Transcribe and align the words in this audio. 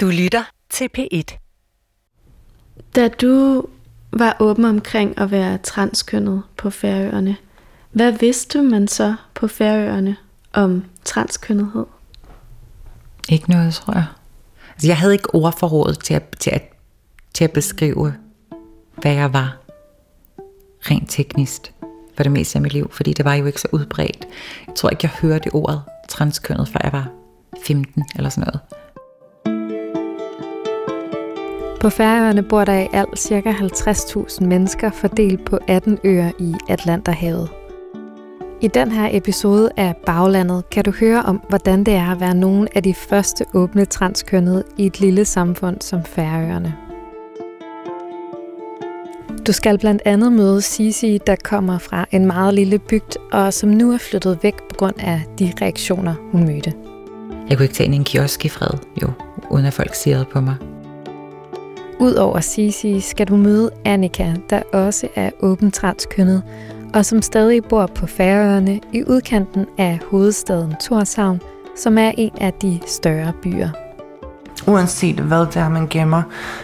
Du 0.00 0.06
lytter 0.06 0.44
til 0.70 0.88
P1. 0.98 1.38
Da 2.96 3.08
du 3.08 3.64
var 4.12 4.36
åben 4.40 4.64
omkring 4.64 5.18
at 5.18 5.30
være 5.30 5.58
transkønnet 5.58 6.42
på 6.56 6.70
Færøerne, 6.70 7.36
hvad 7.90 8.12
vidste 8.12 8.62
man 8.62 8.88
så 8.88 9.14
på 9.34 9.48
Færøerne 9.48 10.16
om 10.52 10.84
transkønnethed? 11.04 11.84
Ikke 13.28 13.50
noget, 13.50 13.74
tror 13.74 13.94
jeg. 13.94 14.06
Altså, 14.72 14.86
jeg 14.86 14.98
havde 14.98 15.12
ikke 15.12 15.34
ordforrådet 15.34 15.98
til 15.98 16.14
at, 16.14 16.36
til, 16.40 16.50
at, 16.50 16.72
til 17.34 17.44
at 17.44 17.52
beskrive, 17.52 18.14
hvad 18.96 19.12
jeg 19.12 19.32
var 19.32 19.56
rent 20.80 21.10
teknisk 21.10 21.72
for 22.16 22.22
det 22.22 22.32
meste 22.32 22.56
af 22.56 22.62
mit 22.62 22.72
liv, 22.72 22.90
fordi 22.92 23.12
det 23.12 23.24
var 23.24 23.34
jo 23.34 23.46
ikke 23.46 23.60
så 23.60 23.68
udbredt. 23.72 24.28
Jeg 24.66 24.74
tror 24.74 24.90
ikke, 24.90 25.00
jeg 25.02 25.10
hørte 25.10 25.48
ordet 25.52 25.82
transkønnet, 26.08 26.68
før 26.68 26.80
jeg 26.84 26.92
var 26.92 27.08
15 27.66 28.04
eller 28.16 28.30
sådan 28.30 28.46
noget. 28.46 28.60
På 31.80 31.90
Færøerne 31.90 32.42
bor 32.42 32.64
der 32.64 32.78
i 32.78 32.88
alt 32.92 33.18
ca. 33.18 33.50
50.000 33.50 34.44
mennesker 34.44 34.90
fordelt 34.90 35.44
på 35.44 35.58
18 35.68 35.98
øer 36.04 36.30
i 36.38 36.54
Atlanterhavet. 36.68 37.48
I 38.60 38.68
den 38.68 38.92
her 38.92 39.08
episode 39.12 39.70
af 39.76 39.94
Baglandet 40.06 40.70
kan 40.70 40.84
du 40.84 40.90
høre 40.90 41.22
om, 41.22 41.42
hvordan 41.48 41.84
det 41.84 41.94
er 41.94 42.12
at 42.12 42.20
være 42.20 42.34
nogen 42.34 42.68
af 42.74 42.82
de 42.82 42.94
første 42.94 43.44
åbne 43.54 43.84
transkønnede 43.84 44.64
i 44.76 44.86
et 44.86 45.00
lille 45.00 45.24
samfund 45.24 45.76
som 45.80 46.04
Færøerne. 46.04 46.74
Du 49.46 49.52
skal 49.52 49.78
blandt 49.78 50.02
andet 50.04 50.32
møde 50.32 50.62
Sisi, 50.62 51.18
der 51.26 51.36
kommer 51.44 51.78
fra 51.78 52.06
en 52.10 52.26
meget 52.26 52.54
lille 52.54 52.78
bygd, 52.78 53.16
og 53.32 53.54
som 53.54 53.68
nu 53.68 53.92
er 53.92 53.98
flyttet 53.98 54.38
væk 54.42 54.54
på 54.54 54.76
grund 54.76 54.94
af 54.98 55.22
de 55.38 55.52
reaktioner, 55.62 56.14
hun 56.32 56.44
mødte. 56.44 56.72
Jeg 57.48 57.56
kunne 57.56 57.64
ikke 57.64 57.74
tage 57.74 57.84
ind 57.84 57.94
i 57.94 57.98
en 57.98 58.04
kiosk 58.04 58.44
i 58.44 58.48
fred, 58.48 58.78
jo, 59.02 59.08
uden 59.50 59.66
at 59.66 59.72
folk 59.72 59.94
sirede 59.94 60.24
på 60.32 60.40
mig. 60.40 60.54
Udover 62.00 62.40
Sisi 62.40 63.00
skal 63.00 63.28
du 63.28 63.36
møde 63.36 63.70
Annika, 63.84 64.34
der 64.50 64.62
også 64.72 65.08
er 65.14 65.30
åben 65.40 65.70
transkønnet, 65.70 66.42
og 66.94 67.04
som 67.04 67.22
stadig 67.22 67.64
bor 67.64 67.86
på 67.86 68.06
Færøerne 68.06 68.80
i 68.92 69.04
udkanten 69.06 69.66
af 69.78 69.98
hovedstaden 70.10 70.74
Torshavn, 70.80 71.40
som 71.76 71.98
er 71.98 72.12
en 72.18 72.30
af 72.40 72.52
de 72.52 72.80
større 72.86 73.32
byer. 73.42 73.68
Uanset 74.66 75.16
hvad 75.16 75.46
det 75.46 75.56
er, 75.56 75.68
man 75.68 75.86
gemmer, 75.88 76.22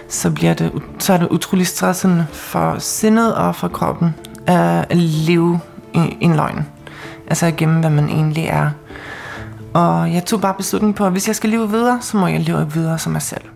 så, 0.08 0.30
bliver 0.30 0.54
det, 0.54 0.72
så 0.98 1.12
er 1.12 1.16
det 1.16 1.28
utrolig 1.28 1.66
stressende 1.66 2.26
for 2.32 2.78
sindet 2.78 3.34
og 3.34 3.56
for 3.56 3.68
kroppen 3.68 4.08
øh, 4.48 4.80
at 4.80 4.96
leve 4.96 5.60
i 5.94 6.16
en 6.20 6.36
løgn. 6.36 6.66
Altså 7.26 7.46
at 7.46 7.56
gemme, 7.56 7.80
hvad 7.80 7.90
man 7.90 8.08
egentlig 8.08 8.44
er. 8.44 8.70
Og 9.74 10.12
jeg 10.14 10.24
tog 10.24 10.40
bare 10.40 10.54
beslutningen 10.54 10.94
på, 10.94 11.06
at 11.06 11.12
hvis 11.12 11.28
jeg 11.28 11.36
skal 11.36 11.50
leve 11.50 11.70
videre, 11.70 11.98
så 12.02 12.16
må 12.16 12.26
jeg 12.26 12.40
leve 12.40 12.72
videre 12.72 12.98
som 12.98 13.12
mig 13.12 13.22
selv. 13.22 13.53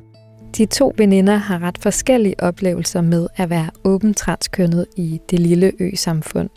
De 0.56 0.66
to 0.66 0.92
veninder 0.96 1.36
har 1.36 1.62
ret 1.62 1.78
forskellige 1.78 2.34
oplevelser 2.38 3.00
med 3.00 3.26
at 3.36 3.50
være 3.50 3.70
åben 3.84 4.14
transkønnet 4.14 4.86
i 4.96 5.20
det 5.30 5.38
lille 5.38 5.72
ø-samfund. 5.80 6.48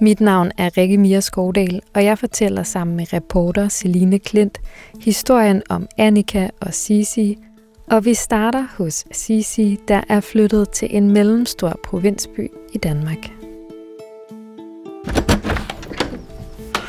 Mit 0.00 0.20
navn 0.20 0.50
er 0.58 0.76
Rikke 0.76 0.98
Mia 0.98 1.20
Skovdal, 1.20 1.80
og 1.94 2.04
jeg 2.04 2.18
fortæller 2.18 2.62
sammen 2.62 2.96
med 2.96 3.12
reporter 3.12 3.68
Celine 3.68 4.18
Klint 4.18 4.60
historien 5.00 5.62
om 5.68 5.86
Annika 5.98 6.48
og 6.60 6.74
Sisi, 6.74 7.38
og 7.90 8.04
vi 8.04 8.14
starter 8.14 8.66
hos 8.78 9.04
Sisi, 9.12 9.78
der 9.88 10.00
er 10.08 10.20
flyttet 10.20 10.70
til 10.70 10.96
en 10.96 11.10
mellemstor 11.10 11.80
provinsby 11.84 12.50
i 12.72 12.78
Danmark. 12.78 13.30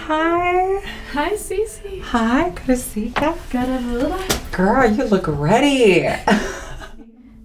Hej. 0.07 0.94
Hej. 1.15 1.31
Hi, 2.11 2.51
to 2.67 2.75
see 2.75 3.13
you. 3.21 3.33
Godt 3.51 3.69
at 3.69 3.83
møde 3.83 3.99
dig. 3.99 4.37
Girl, 4.55 4.99
you 4.99 5.09
look 5.09 5.27
ready. 5.27 6.11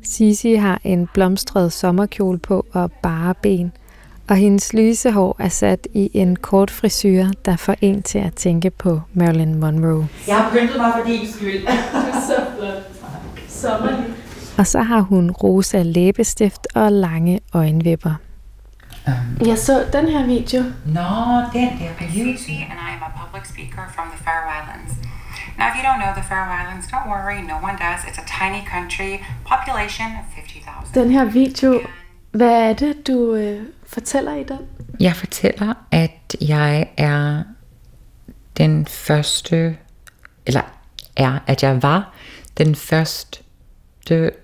Sisi 0.03 0.55
har 0.55 0.81
en 0.85 1.09
blomstret 1.15 1.73
sommerkjole 1.73 2.39
på 2.39 2.67
og 2.73 2.93
bare 2.93 3.35
ben, 3.43 3.73
og 4.29 4.37
hendes 4.37 4.73
lyse 4.73 5.11
hår 5.11 5.37
er 5.39 5.49
sat 5.49 5.89
i 5.95 6.11
en 6.15 6.37
kort 6.37 6.71
frisyr, 6.71 7.27
der 7.45 7.57
får 7.57 7.75
en 7.81 8.03
til 8.03 8.19
at 8.19 8.35
tænke 8.35 8.71
på 8.71 9.01
Marilyn 9.15 9.55
Monroe. 9.55 10.09
Jeg 10.27 10.37
har 10.37 10.51
pyntet 10.51 10.77
mig 10.77 10.93
for 10.97 11.11
din 11.11 11.27
skyld. 11.27 11.67
Så 12.29 12.35
flot. 12.59 12.83
Sommerlig. 13.49 14.05
Og 14.59 14.67
så 14.67 14.81
har 14.81 15.01
hun 15.01 15.31
rosa 15.31 15.83
læbestift 15.83 16.67
og 16.75 16.93
lange 16.93 17.41
øjenvipper. 17.55 18.15
Jeg 19.47 19.59
så 19.59 19.87
den 19.93 20.09
her 20.09 20.27
video. 20.27 20.63
Nå, 20.85 21.11
den 21.53 21.71
der 21.81 21.91
på 21.99 22.05
YouTube. 22.05 22.39
Susie, 22.39 22.63
and 22.71 22.79
I 22.89 22.91
am 22.97 23.03
a 23.03 23.13
public 23.23 23.45
speaker 23.53 23.83
from 23.95 24.07
the 24.13 24.19
Faroe 24.25 24.51
Islands. 24.61 24.93
Now, 25.59 25.67
if 25.71 25.75
you 25.79 25.85
don't 25.89 26.01
know 26.05 26.13
the 26.21 26.27
Faroe 26.31 26.53
Islands, 26.61 26.87
don't 26.93 27.09
worry, 27.15 27.39
no 27.53 27.57
one 27.69 27.77
does. 27.87 28.01
It's 28.09 28.21
a 28.25 28.29
tiny 28.41 28.63
country, 28.75 29.13
population 29.53 30.07
of 30.21 30.25
50,000. 30.35 30.95
Den 30.95 31.11
her 31.11 31.25
video, 31.25 31.81
hvad 32.31 32.71
er 32.71 32.73
det, 32.73 33.07
du 33.07 33.35
øh, 33.35 33.63
fortæller 33.87 34.35
i 34.35 34.43
den? 34.43 34.59
Jeg 35.01 35.17
fortæller, 35.17 35.75
at 35.91 36.37
jeg 36.41 36.89
er 36.97 37.43
den 38.57 38.87
første, 38.87 39.77
eller 40.47 40.63
er, 41.17 41.39
at 41.47 41.63
jeg 41.63 41.83
var 41.83 42.13
den 42.59 42.75
første 42.75 43.39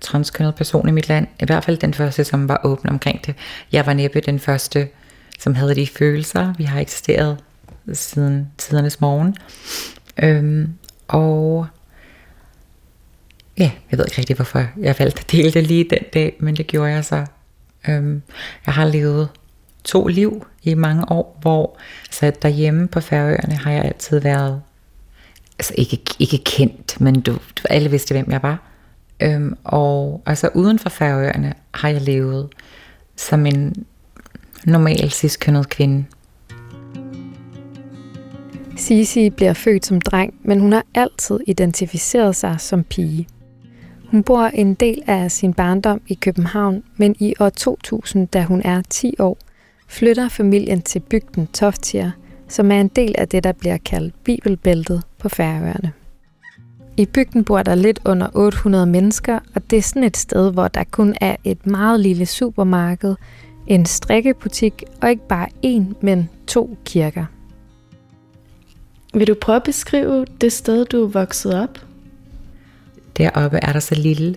transkønnede 0.01 0.57
person 0.57 0.89
i 0.89 0.93
mit 0.93 1.09
land. 1.09 1.27
I 1.41 1.45
hvert 1.45 1.65
fald 1.65 1.77
den 1.77 1.95
første, 1.95 2.25
som 2.25 2.49
var 2.49 2.61
åben 2.65 2.91
omkring 2.91 3.27
det. 3.27 3.35
Jeg 3.73 3.87
var 3.87 3.93
næppe 3.93 4.21
den 4.21 4.39
første, 4.39 4.89
som 5.39 5.55
havde 5.55 5.75
de 5.75 5.87
følelser. 5.87 6.55
Vi 6.59 6.65
har 6.65 6.81
eksisteret 6.81 7.39
siden 7.93 8.51
tidernes 8.59 9.01
morgen. 9.01 9.37
Øhm, 10.23 10.75
og 11.09 11.67
ja, 13.59 13.71
jeg 13.91 13.99
ved 13.99 14.07
ikke 14.07 14.19
rigtig, 14.19 14.37
hvorfor 14.37 14.65
jeg 14.81 14.95
valgte 14.99 15.21
at 15.21 15.33
dele 15.33 15.51
det 15.51 15.67
lige 15.67 15.87
den 15.91 16.03
dag, 16.15 16.37
men 16.41 16.57
det 16.57 16.67
gjorde 16.67 16.91
jeg 16.91 17.05
så. 17.05 17.27
Øhm, 17.89 18.23
jeg 18.67 18.75
har 18.75 18.85
levet 18.85 19.29
to 19.85 20.07
liv 20.07 20.47
i 20.63 20.75
mange 20.75 21.13
år, 21.13 21.39
hvor 21.41 21.79
så 22.11 22.33
derhjemme 22.43 22.89
på 22.89 23.01
Færøerne 23.01 23.57
har 23.57 23.73
jeg 23.73 23.85
altid 23.85 24.21
været, 24.21 24.63
altså 25.59 25.75
ikke, 25.77 26.01
ikke 26.19 26.39
kendt, 26.45 27.01
men 27.01 27.21
du, 27.21 27.33
du, 27.33 27.63
alle 27.71 27.91
vidste, 27.91 28.15
hvem 28.15 28.31
jeg 28.31 28.43
var. 28.43 28.66
Øhm, 29.21 29.57
og 29.65 30.23
altså 30.27 30.49
uden 30.55 30.79
for 30.79 30.89
Færøerne 30.89 31.55
har 31.75 31.89
jeg 31.89 32.01
levet 32.01 32.49
som 33.17 33.47
en 33.47 33.87
normal 34.65 35.11
cis-kønnet 35.11 35.69
kvinde. 35.69 36.05
Sisi 38.77 39.31
bliver 39.31 39.53
født 39.53 39.87
som 39.87 40.01
dreng, 40.01 40.35
men 40.43 40.61
hun 40.61 40.73
har 40.73 40.85
altid 40.95 41.41
identificeret 41.47 42.37
sig 42.37 42.61
som 42.61 42.85
pige. 42.85 43.29
Hun 44.11 44.23
bor 44.23 44.43
en 44.43 44.75
del 44.75 45.03
af 45.07 45.31
sin 45.31 45.55
barndom 45.55 46.01
i 46.07 46.15
København, 46.15 46.83
men 46.97 47.17
i 47.19 47.35
år 47.41 47.49
2000, 47.49 48.29
da 48.29 48.43
hun 48.43 48.63
er 48.65 48.83
10 48.91 49.15
år, 49.19 49.39
flytter 49.89 50.29
familien 50.29 50.83
til 50.83 51.01
bygden 51.01 51.47
Toftier, 51.47 52.11
som 52.49 52.73
er 52.73 52.81
en 52.81 52.89
del 52.89 53.15
af 53.19 53.29
det, 53.29 53.45
der 53.45 53.53
bliver 53.53 53.77
kaldt 53.77 54.25
Bibelbæltet 54.25 55.03
på 55.19 55.29
Færøerne. 55.29 55.93
I 56.99 57.07
bygden 57.07 57.45
bor 57.45 57.63
der 57.63 57.75
lidt 57.75 58.01
under 58.05 58.29
800 58.35 58.87
mennesker, 58.87 59.39
og 59.55 59.71
det 59.71 59.79
er 59.79 59.83
sådan 59.83 60.05
et 60.05 60.17
sted, 60.17 60.53
hvor 60.53 60.69
der 60.69 60.85
kun 60.85 61.15
er 61.21 61.37
et 61.45 61.67
meget 61.67 62.01
lille 62.01 62.27
supermarked, 62.27 63.15
en 63.67 63.87
strikkebutik 63.87 64.85
og 65.03 65.11
ikke 65.11 65.29
bare 65.29 65.49
én, 65.67 65.95
men 66.01 66.29
to 66.47 66.79
kirker. 66.85 67.25
Vil 69.15 69.27
du 69.27 69.35
prøve 69.41 69.57
at 69.57 69.63
beskrive 69.63 70.27
det 70.41 70.53
sted, 70.53 70.85
du 70.85 71.05
er 71.05 71.09
vokset 71.09 71.61
op? 71.63 71.79
Deroppe 73.17 73.59
er 73.63 73.73
der 73.73 73.81
så 73.81 73.95
lille, 73.95 74.37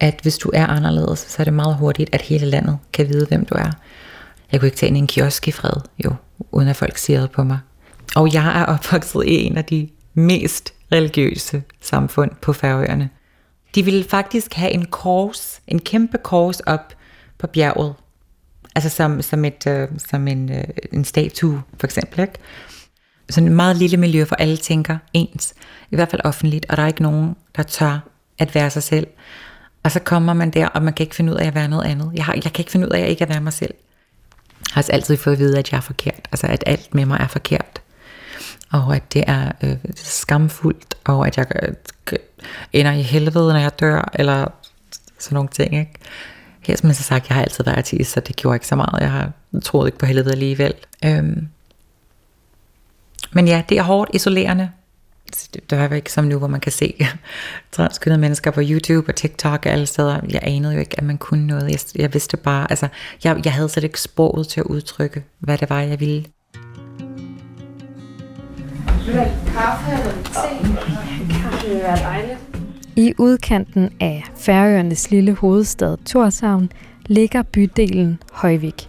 at 0.00 0.18
hvis 0.22 0.38
du 0.38 0.50
er 0.54 0.66
anderledes, 0.66 1.18
så 1.18 1.36
er 1.42 1.44
det 1.44 1.54
meget 1.54 1.76
hurtigt, 1.76 2.10
at 2.12 2.22
hele 2.22 2.46
landet 2.46 2.78
kan 2.92 3.08
vide, 3.08 3.26
hvem 3.26 3.44
du 3.44 3.54
er. 3.54 3.70
Jeg 4.52 4.60
kunne 4.60 4.66
ikke 4.66 4.76
tage 4.76 4.88
ind 4.88 4.96
i 4.96 5.00
en 5.00 5.06
kiosk 5.06 5.48
i 5.48 5.52
fred, 5.52 5.80
jo, 6.04 6.14
uden 6.50 6.68
at 6.68 6.76
folk 6.76 6.96
sirede 6.96 7.28
på 7.28 7.44
mig. 7.44 7.58
Og 8.16 8.34
jeg 8.34 8.60
er 8.60 8.64
opvokset 8.64 9.24
i 9.26 9.34
en 9.34 9.56
af 9.56 9.64
de 9.64 9.88
mest 10.14 10.74
religiøse 10.92 11.62
samfund 11.80 12.30
på 12.40 12.52
Færøerne. 12.52 13.10
De 13.74 13.84
ville 13.84 14.04
faktisk 14.04 14.54
have 14.54 14.70
en 14.70 14.84
kors, 14.84 15.60
en 15.66 15.78
kæmpe 15.78 16.18
kors 16.18 16.60
op 16.60 16.94
på 17.38 17.46
bjerget. 17.46 17.94
Altså 18.74 18.88
som, 18.90 19.22
som, 19.22 19.44
et, 19.44 19.66
øh, 19.66 19.88
som 19.98 20.28
en, 20.28 20.52
øh, 20.52 20.64
en 20.92 21.04
statue, 21.04 21.62
for 21.80 21.86
eksempel. 21.86 22.20
Ikke? 22.20 22.34
Sådan 23.30 23.48
et 23.48 23.54
meget 23.54 23.76
lille 23.76 23.96
miljø, 23.96 24.24
for 24.24 24.34
alle 24.34 24.56
tænker 24.56 24.98
ens. 25.12 25.54
I 25.90 25.96
hvert 25.96 26.10
fald 26.10 26.22
offentligt, 26.24 26.66
og 26.68 26.76
der 26.76 26.82
er 26.82 26.86
ikke 26.86 27.02
nogen, 27.02 27.36
der 27.56 27.62
tør 27.62 27.98
at 28.38 28.54
være 28.54 28.70
sig 28.70 28.82
selv. 28.82 29.06
Og 29.82 29.90
så 29.90 30.00
kommer 30.00 30.32
man 30.32 30.50
der, 30.50 30.66
og 30.66 30.82
man 30.82 30.94
kan 30.94 31.04
ikke 31.04 31.16
finde 31.16 31.32
ud 31.32 31.38
af 31.38 31.46
at 31.46 31.54
være 31.54 31.68
noget 31.68 31.84
andet. 31.84 32.10
Jeg, 32.14 32.24
har, 32.24 32.34
jeg 32.34 32.42
kan 32.42 32.58
ikke 32.58 32.70
finde 32.70 32.86
ud 32.86 32.92
af 32.92 33.00
at 33.00 33.08
ikke 33.08 33.22
at 33.22 33.28
være 33.28 33.40
mig 33.40 33.52
selv. 33.52 33.74
Jeg 34.60 34.74
har 34.74 34.78
altså 34.78 34.92
altid 34.92 35.16
fået 35.16 35.32
at 35.32 35.38
vide, 35.38 35.58
at 35.58 35.72
jeg 35.72 35.76
er 35.76 35.82
forkert. 35.82 36.28
Altså 36.32 36.46
at 36.46 36.64
alt 36.66 36.94
med 36.94 37.06
mig 37.06 37.18
er 37.20 37.26
forkert 37.26 37.81
og 38.72 38.96
at 38.96 39.12
det 39.12 39.24
er 39.26 39.52
øh, 39.62 39.76
skamfuldt, 39.94 40.94
og 41.04 41.26
at 41.26 41.36
jeg 41.36 41.46
øh, 41.62 42.18
ender 42.72 42.92
i 42.92 43.02
helvede, 43.02 43.52
når 43.52 43.60
jeg 43.60 43.80
dør, 43.80 44.10
eller 44.14 44.46
sådan 45.18 45.34
nogle 45.34 45.48
ting, 45.48 45.78
ikke? 45.78 45.92
Her 46.60 46.76
som 46.76 46.88
jeg 46.88 46.96
så 46.96 47.02
sagt, 47.02 47.28
jeg 47.28 47.36
har 47.36 47.42
altid 47.42 47.64
været 47.64 47.76
artist, 47.76 48.12
så 48.12 48.20
det 48.20 48.36
gjorde 48.36 48.56
ikke 48.56 48.66
så 48.66 48.76
meget. 48.76 49.00
Jeg 49.00 49.10
har 49.10 49.32
troet 49.62 49.88
ikke 49.88 49.98
på 49.98 50.06
helvede 50.06 50.32
alligevel. 50.32 50.74
Øhm. 51.04 51.48
Men 53.32 53.48
ja, 53.48 53.62
det 53.68 53.78
er 53.78 53.82
hårdt 53.82 54.10
isolerende. 54.14 54.70
det 55.52 55.72
er 55.78 55.88
jo 55.88 55.94
ikke 55.94 56.12
som 56.12 56.24
nu, 56.24 56.38
hvor 56.38 56.46
man 56.46 56.60
kan 56.60 56.72
se 56.72 57.06
transkønnede 57.72 58.20
mennesker 58.20 58.50
på 58.50 58.60
YouTube 58.64 59.08
og 59.08 59.14
TikTok 59.14 59.66
og 59.66 59.72
alle 59.72 59.86
steder. 59.86 60.20
Jeg 60.28 60.40
anede 60.42 60.74
jo 60.74 60.80
ikke, 60.80 60.98
at 60.98 61.04
man 61.04 61.18
kunne 61.18 61.46
noget. 61.46 61.70
Jeg, 61.70 61.78
jeg 62.00 62.12
vidste 62.12 62.36
bare, 62.36 62.70
altså, 62.70 62.88
jeg, 63.24 63.40
jeg 63.44 63.52
havde 63.52 63.68
slet 63.68 63.84
ikke 63.84 64.00
sproget 64.00 64.48
til 64.48 64.60
at 64.60 64.66
udtrykke, 64.66 65.24
hvad 65.38 65.58
det 65.58 65.70
var, 65.70 65.80
jeg 65.80 66.00
ville. 66.00 66.24
I 72.96 73.14
udkanten 73.18 73.90
af 74.00 74.24
Færøernes 74.36 75.10
lille 75.10 75.32
hovedstad 75.32 75.96
Torshavn 76.06 76.70
ligger 77.06 77.42
bydelen 77.42 78.18
Højvik. 78.32 78.88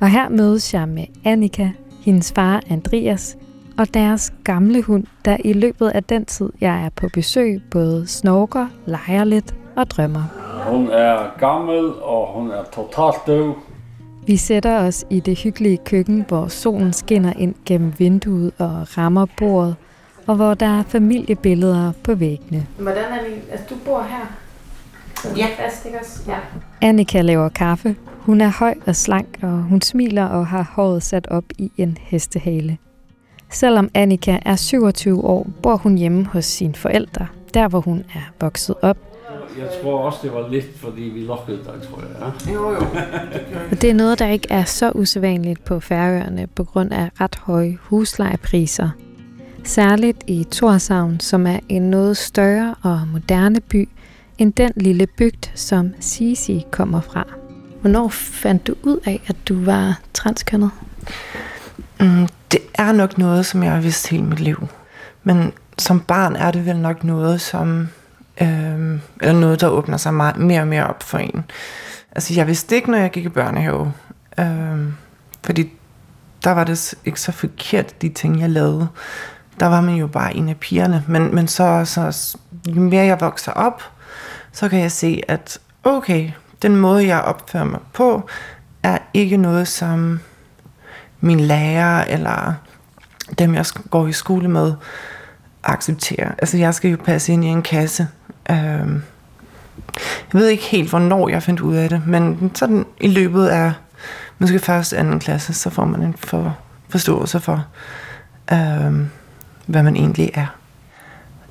Og 0.00 0.10
her 0.10 0.28
mødes 0.28 0.74
jeg 0.74 0.88
med 0.88 1.04
Annika, 1.24 1.70
hendes 2.04 2.32
far 2.32 2.62
Andreas 2.70 3.36
og 3.78 3.94
deres 3.94 4.32
gamle 4.44 4.82
hund, 4.82 5.04
der 5.24 5.36
i 5.44 5.52
løbet 5.52 5.88
af 5.88 6.04
den 6.04 6.24
tid, 6.24 6.50
jeg 6.60 6.84
er 6.84 6.88
på 6.96 7.08
besøg, 7.14 7.62
både 7.70 8.06
snorker, 8.06 8.66
leger 8.86 9.24
lidt 9.24 9.54
og 9.76 9.90
drømmer. 9.90 10.22
Hun 10.70 10.88
er 10.90 11.38
gammel, 11.38 11.84
og 12.02 12.28
hun 12.34 12.50
er 12.50 12.64
totalt 12.74 13.26
døv. 13.26 13.54
Vi 14.26 14.36
sætter 14.36 14.78
os 14.78 15.04
i 15.10 15.20
det 15.20 15.38
hyggelige 15.38 15.76
køkken, 15.76 16.24
hvor 16.28 16.48
solen 16.48 16.92
skinner 16.92 17.32
ind 17.38 17.54
gennem 17.66 17.92
vinduet 17.98 18.52
og 18.58 18.98
rammer 18.98 19.26
bordet, 19.38 19.76
og 20.26 20.36
hvor 20.36 20.54
der 20.54 20.78
er 20.78 20.82
familiebilleder 20.82 21.92
på 22.04 22.14
væggene. 22.14 22.66
Hvordan 22.78 23.04
er 23.04 23.22
det? 23.22 23.34
Altså, 23.50 23.66
du 23.70 23.74
bor 23.84 24.02
her? 24.02 24.36
Ja. 25.36 25.46
Fast, 25.58 25.86
ikke 25.86 25.98
også? 26.00 26.20
Ja. 26.28 26.38
Annika 26.80 27.20
laver 27.20 27.48
kaffe. 27.48 27.96
Hun 28.18 28.40
er 28.40 28.48
høj 28.58 28.74
og 28.86 28.96
slank, 28.96 29.38
og 29.42 29.62
hun 29.62 29.80
smiler 29.80 30.24
og 30.24 30.46
har 30.46 30.70
håret 30.72 31.02
sat 31.02 31.26
op 31.30 31.44
i 31.58 31.72
en 31.76 31.98
hestehale. 32.00 32.78
Selvom 33.50 33.90
Annika 33.94 34.38
er 34.42 34.56
27 34.56 35.24
år, 35.24 35.46
bor 35.62 35.76
hun 35.76 35.98
hjemme 35.98 36.26
hos 36.26 36.44
sine 36.44 36.74
forældre, 36.74 37.26
der 37.54 37.68
hvor 37.68 37.80
hun 37.80 38.04
er 38.14 38.32
vokset 38.40 38.74
op. 38.82 38.96
Jeg 39.58 39.68
tror 39.82 39.98
også, 39.98 40.18
det 40.22 40.32
var 40.32 40.48
lidt, 40.48 40.78
fordi 40.78 41.02
vi 41.02 41.20
lukkede 41.20 41.58
dig, 41.58 41.88
tror 41.88 42.00
jeg. 42.00 42.32
Ja? 42.46 42.52
Jo, 42.52 42.70
jo. 42.70 42.80
Og 43.70 43.76
det 43.80 43.90
er 43.90 43.94
noget, 43.94 44.18
der 44.18 44.26
ikke 44.26 44.46
er 44.50 44.64
så 44.64 44.92
usædvanligt 44.94 45.64
på 45.64 45.80
Færøerne 45.80 46.46
på 46.46 46.64
grund 46.64 46.92
af 46.92 47.10
ret 47.20 47.36
høje 47.42 47.78
huslejepriser. 47.82 48.90
Særligt 49.64 50.24
i 50.26 50.44
Torshavn, 50.44 51.20
som 51.20 51.46
er 51.46 51.58
en 51.68 51.82
noget 51.82 52.16
større 52.16 52.74
og 52.82 53.00
moderne 53.12 53.60
by 53.60 53.88
end 54.38 54.52
den 54.52 54.72
lille 54.76 55.06
bygd, 55.06 55.50
som 55.54 55.94
Sisi 56.00 56.64
kommer 56.70 57.00
fra. 57.00 57.26
Hvornår 57.80 58.08
fandt 58.08 58.66
du 58.66 58.74
ud 58.82 58.98
af, 59.06 59.20
at 59.26 59.36
du 59.48 59.64
var 59.64 60.00
transkønnet? 60.14 60.70
Mm, 62.00 62.28
det 62.52 62.60
er 62.74 62.92
nok 62.92 63.18
noget, 63.18 63.46
som 63.46 63.62
jeg 63.62 63.72
har 63.72 63.80
vidst 63.80 64.08
hele 64.08 64.24
mit 64.24 64.40
liv. 64.40 64.68
Men 65.22 65.52
som 65.78 66.00
barn 66.00 66.36
er 66.36 66.50
det 66.50 66.66
vel 66.66 66.76
nok 66.76 67.04
noget, 67.04 67.40
som... 67.40 67.88
Øh, 68.40 69.00
eller 69.20 69.40
noget, 69.40 69.60
der 69.60 69.68
åbner 69.68 69.96
sig 69.96 70.14
meget, 70.14 70.36
mere 70.36 70.60
og 70.60 70.68
mere 70.68 70.86
op 70.86 71.02
for 71.02 71.18
en. 71.18 71.44
Altså, 72.12 72.34
jeg 72.34 72.46
vidste 72.46 72.76
ikke, 72.76 72.90
når 72.90 72.98
jeg 72.98 73.10
gik 73.10 73.24
i 73.24 73.28
børnehave. 73.28 73.92
Øh, 74.38 74.78
fordi 75.44 75.72
der 76.44 76.50
var 76.50 76.64
det 76.64 76.94
ikke 77.04 77.20
så 77.20 77.32
forkert, 77.32 78.02
de 78.02 78.08
ting, 78.08 78.40
jeg 78.40 78.50
lavede. 78.50 78.88
Der 79.60 79.66
var 79.66 79.80
man 79.80 79.94
jo 79.94 80.06
bare 80.06 80.36
en 80.36 80.48
af 80.48 80.56
pigerne. 80.56 81.04
Men, 81.08 81.34
men 81.34 81.48
så, 81.48 81.84
så, 81.84 82.36
jo 82.68 82.80
mere 82.80 83.04
jeg 83.04 83.20
vokser 83.20 83.52
op, 83.52 83.82
så 84.52 84.68
kan 84.68 84.80
jeg 84.80 84.92
se, 84.92 85.22
at 85.28 85.58
okay, 85.84 86.30
den 86.62 86.76
måde, 86.76 87.06
jeg 87.06 87.20
opfører 87.20 87.64
mig 87.64 87.80
på, 87.92 88.28
er 88.82 88.98
ikke 89.14 89.36
noget, 89.36 89.68
som 89.68 90.20
min 91.20 91.40
lærer 91.40 92.04
eller 92.04 92.54
dem, 93.38 93.54
jeg 93.54 93.64
går 93.90 94.06
i 94.06 94.12
skole 94.12 94.48
med, 94.48 94.72
accepterer. 95.64 96.30
Altså, 96.38 96.56
jeg 96.56 96.74
skal 96.74 96.90
jo 96.90 96.96
passe 97.04 97.32
ind 97.32 97.44
i 97.44 97.48
en 97.48 97.62
kasse. 97.62 98.08
Øhm, 98.50 99.02
jeg 100.32 100.40
ved 100.40 100.48
ikke 100.48 100.64
helt, 100.64 100.90
hvornår 100.90 101.28
jeg 101.28 101.42
fandt 101.42 101.60
ud 101.60 101.74
af 101.74 101.88
det, 101.88 102.06
men 102.06 102.50
sådan 102.54 102.86
i 103.00 103.08
løbet 103.08 103.46
af 103.46 103.72
måske 104.38 104.58
første 104.58 104.96
anden 104.96 105.20
klasse, 105.20 105.54
så 105.54 105.70
får 105.70 105.84
man 105.84 106.02
en 106.02 106.14
for, 106.18 106.56
forståelse 106.88 107.40
for, 107.40 107.66
øhm, 108.52 109.10
hvad 109.66 109.82
man 109.82 109.96
egentlig 109.96 110.30
er. 110.34 110.46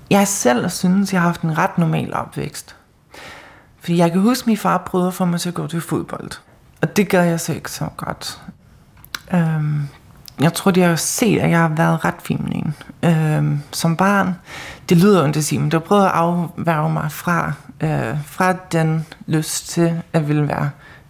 Jeg 0.10 0.28
selv 0.28 0.70
synes, 0.70 1.14
jeg 1.14 1.22
har 1.22 1.28
haft 1.28 1.42
en 1.42 1.58
ret 1.58 1.78
normal 1.78 2.14
opvækst. 2.14 2.76
Fordi 3.80 3.98
jeg 3.98 4.12
kan 4.12 4.22
huske, 4.22 4.44
at 4.44 4.48
min 4.48 4.58
far 4.58 4.78
prøvede 4.78 5.12
for 5.12 5.26
mig 5.26 5.40
til 5.40 5.50
at 5.50 5.56
gå 5.56 5.68
til 5.68 5.82
fodbold. 5.82 6.32
Og 6.82 6.98
det 6.98 7.10
gør 7.10 7.22
jeg 7.22 7.40
så 7.40 7.54
ikke 7.54 7.72
så 7.72 7.88
godt. 7.98 8.42
Øhm, 9.34 9.88
jeg 10.42 10.54
tror, 10.54 10.72
de 10.72 10.82
har 10.82 10.96
set, 10.96 11.40
at 11.40 11.50
jeg 11.50 11.60
har 11.60 11.68
været 11.68 12.06
ret 12.06 12.22
feminin. 12.24 12.74
Øhm, 13.04 13.62
som 13.72 13.98
barn, 13.98 14.36
det 14.90 14.98
lyder 14.98 15.22
jo 15.22 15.28
ikke 15.28 15.42
sige, 15.42 15.60
men 15.60 15.72
det 15.72 15.74
har 15.74 15.80
prøvet 15.88 16.06
at 16.06 16.12
afværge 16.12 16.94
mig 16.94 17.12
fra, 17.12 17.54
øh, 17.82 18.18
fra 18.26 18.54
den 18.72 19.06
lyst 19.28 19.70
til 19.70 20.02
at 20.14 20.28
ville 20.28 20.48
være, 20.48 20.70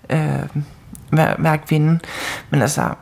øh, 0.09 0.63
være, 1.11 1.35
være 1.39 1.57
kvinde. 1.57 1.99
Men 2.49 2.61
altså, 2.61 2.93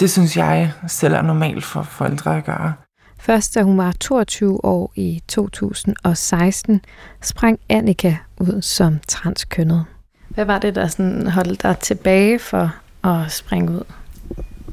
det 0.00 0.10
synes 0.10 0.36
jeg 0.36 0.72
selv 0.88 1.14
er 1.14 1.22
normalt 1.22 1.64
for 1.64 1.82
forældre 1.82 2.36
at 2.36 2.44
gøre. 2.44 2.72
Først 3.20 3.54
da 3.54 3.62
hun 3.62 3.78
var 3.78 3.92
22 4.00 4.64
år 4.64 4.92
i 4.94 5.22
2016, 5.28 6.80
sprang 7.22 7.58
Annika 7.68 8.16
ud 8.38 8.62
som 8.62 8.98
transkønnet. 9.08 9.84
Hvad 10.28 10.44
var 10.44 10.58
det, 10.58 10.74
der 10.74 10.86
sådan 10.86 11.26
holdt 11.26 11.62
dig 11.62 11.78
tilbage 11.78 12.38
for 12.38 12.74
at 13.04 13.32
springe 13.32 13.72
ud? 13.72 13.84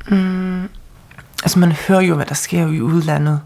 Mm, 0.08 0.64
altså 1.44 1.60
man 1.60 1.72
hører 1.72 2.02
jo, 2.02 2.16
hvad 2.16 2.26
der 2.26 2.36
sker 2.36 2.68
i 2.68 2.82
udlandet. 2.82 3.42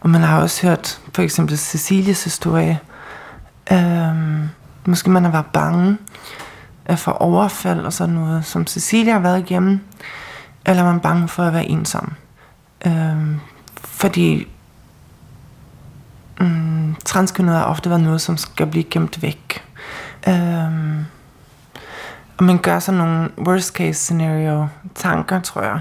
Og 0.00 0.10
man 0.10 0.20
har 0.20 0.40
også 0.40 0.66
hørt 0.66 1.00
for 1.14 1.22
eksempel 1.22 1.58
Cecilies 1.58 2.24
historie. 2.24 2.80
Øhm, 3.72 4.48
måske 4.86 5.10
man 5.10 5.24
har 5.24 5.30
været 5.30 5.46
bange 5.46 5.98
øh, 6.90 6.96
for 6.96 7.12
overfald 7.12 7.80
og 7.80 7.92
sådan 7.92 8.14
noget, 8.14 8.44
som 8.44 8.66
Cecilia 8.66 9.12
har 9.12 9.20
været 9.20 9.38
igennem. 9.38 9.80
Eller 10.66 10.84
man 10.84 10.96
er 10.96 11.00
bange 11.00 11.28
for 11.28 11.42
at 11.42 11.52
være 11.52 11.66
ensom. 11.66 12.12
Øhm, 12.86 13.40
fordi 13.84 14.48
mm, 16.40 16.94
transkønnet 17.04 17.54
har 17.54 17.64
ofte 17.64 17.90
været 17.90 18.02
noget, 18.02 18.20
som 18.20 18.36
skal 18.36 18.66
blive 18.66 18.84
gemt 18.84 19.22
væk. 19.22 19.64
Øhm, 20.28 21.04
og 22.38 22.44
man 22.44 22.58
gør 22.58 22.78
sådan 22.78 22.98
nogle 22.98 23.30
worst 23.38 23.74
case 23.74 24.00
scenario 24.00 24.68
tanker, 24.94 25.40
tror 25.40 25.62
jeg, 25.62 25.80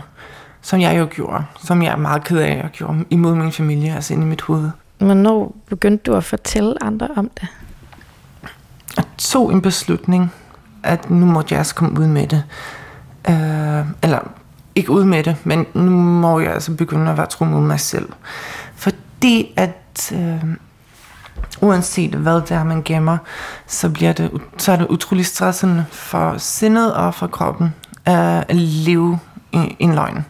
som 0.69 0.81
jeg 0.81 0.99
jo 0.99 1.07
gjorde, 1.11 1.43
som 1.63 1.83
jeg 1.83 1.91
er 1.91 1.97
meget 1.97 2.23
ked 2.23 2.37
af, 2.37 2.51
at 2.51 2.57
jeg 2.57 2.69
gjorde 2.73 3.05
imod 3.09 3.35
min 3.35 3.51
familie, 3.51 3.95
altså 3.95 4.13
ind 4.13 4.23
i 4.23 4.25
mit 4.25 4.41
hoved. 4.41 4.69
Hvornår 4.97 5.55
begyndte 5.69 6.11
du 6.11 6.15
at 6.15 6.23
fortælle 6.23 6.83
andre 6.83 7.07
om 7.15 7.29
det? 7.41 7.47
Jeg 8.97 9.05
tog 9.17 9.53
en 9.53 9.61
beslutning, 9.61 10.33
at 10.83 11.09
nu 11.09 11.25
måtte 11.25 11.53
jeg 11.53 11.59
altså 11.59 11.75
komme 11.75 11.99
ud 11.99 12.07
med 12.07 12.27
det. 12.27 12.43
Øh, 13.29 13.85
eller 14.03 14.19
ikke 14.75 14.91
ud 14.91 15.03
med 15.03 15.23
det, 15.23 15.35
men 15.43 15.65
nu 15.73 15.91
må 15.91 16.39
jeg 16.39 16.53
altså 16.53 16.75
begynde 16.75 17.11
at 17.11 17.17
være 17.17 17.27
tro 17.27 17.45
mod 17.45 17.61
mig 17.61 17.79
selv. 17.79 18.09
Fordi 18.75 19.53
at 19.55 20.13
øh, 20.15 20.43
uanset 21.61 22.15
hvad 22.15 22.35
det 22.35 22.51
er, 22.51 22.63
man 22.63 22.83
gemmer, 22.83 23.17
så, 23.67 23.89
bliver 23.89 24.13
det, 24.13 24.31
så 24.57 24.71
er 24.71 24.75
det 24.75 24.87
utrolig 24.87 25.25
stressende 25.25 25.85
for 25.91 26.37
sindet 26.37 26.93
og 26.93 27.13
for 27.13 27.27
kroppen 27.27 27.73
at 28.05 28.55
leve 28.55 29.19
i 29.53 29.75
en 29.79 29.95
løgn. 29.95 30.25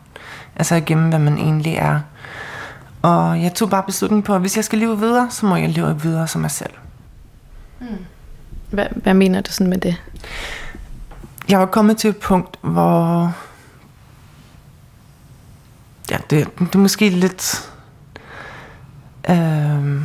Altså 0.60 0.76
at 0.76 0.86
gemme, 0.86 1.10
hvad 1.10 1.20
man 1.20 1.38
egentlig 1.38 1.76
er. 1.76 2.00
Og 3.02 3.42
jeg 3.44 3.54
tog 3.54 3.70
bare 3.70 3.84
beslutningen 3.84 4.24
på, 4.24 4.36
at 4.36 4.42
hvis 4.42 4.56
jeg 4.56 4.66
skal 4.66 4.80
leve 4.80 5.00
videre, 5.00 5.28
så 5.32 5.46
må 5.46 5.56
jeg 5.56 5.70
leve 5.70 6.02
videre 6.02 6.28
som 6.28 6.42
mig 6.42 6.52
selv. 6.52 6.74
Hmm. 7.80 8.06
Hvad, 8.70 8.86
hvad 8.96 9.14
mener 9.14 9.42
du 9.42 9.52
sådan 9.52 9.70
med 9.70 9.78
det? 9.78 10.04
Jeg 11.50 11.60
var 11.60 11.66
kommet 11.66 11.98
til 11.98 12.10
et 12.10 12.18
punkt, 12.18 12.58
hvor... 12.62 13.36
Ja, 16.12 16.18
det, 16.30 16.60
det 16.60 16.76
er 16.76 16.78
måske 16.78 17.10
lidt... 17.10 17.72
Øh, 19.30 20.02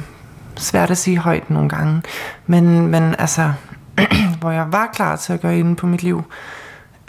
svært 0.56 0.90
at 0.90 0.98
sige 0.98 1.18
højt 1.18 1.50
nogle 1.50 1.68
gange. 1.68 2.02
Men, 2.46 2.86
men 2.86 3.14
altså, 3.18 3.52
hvor 4.40 4.50
jeg 4.50 4.72
var 4.72 4.90
klar 4.94 5.16
til 5.16 5.32
at 5.32 5.40
gøre 5.40 5.58
inden 5.58 5.76
på 5.76 5.86
mit 5.86 6.02
liv. 6.02 6.24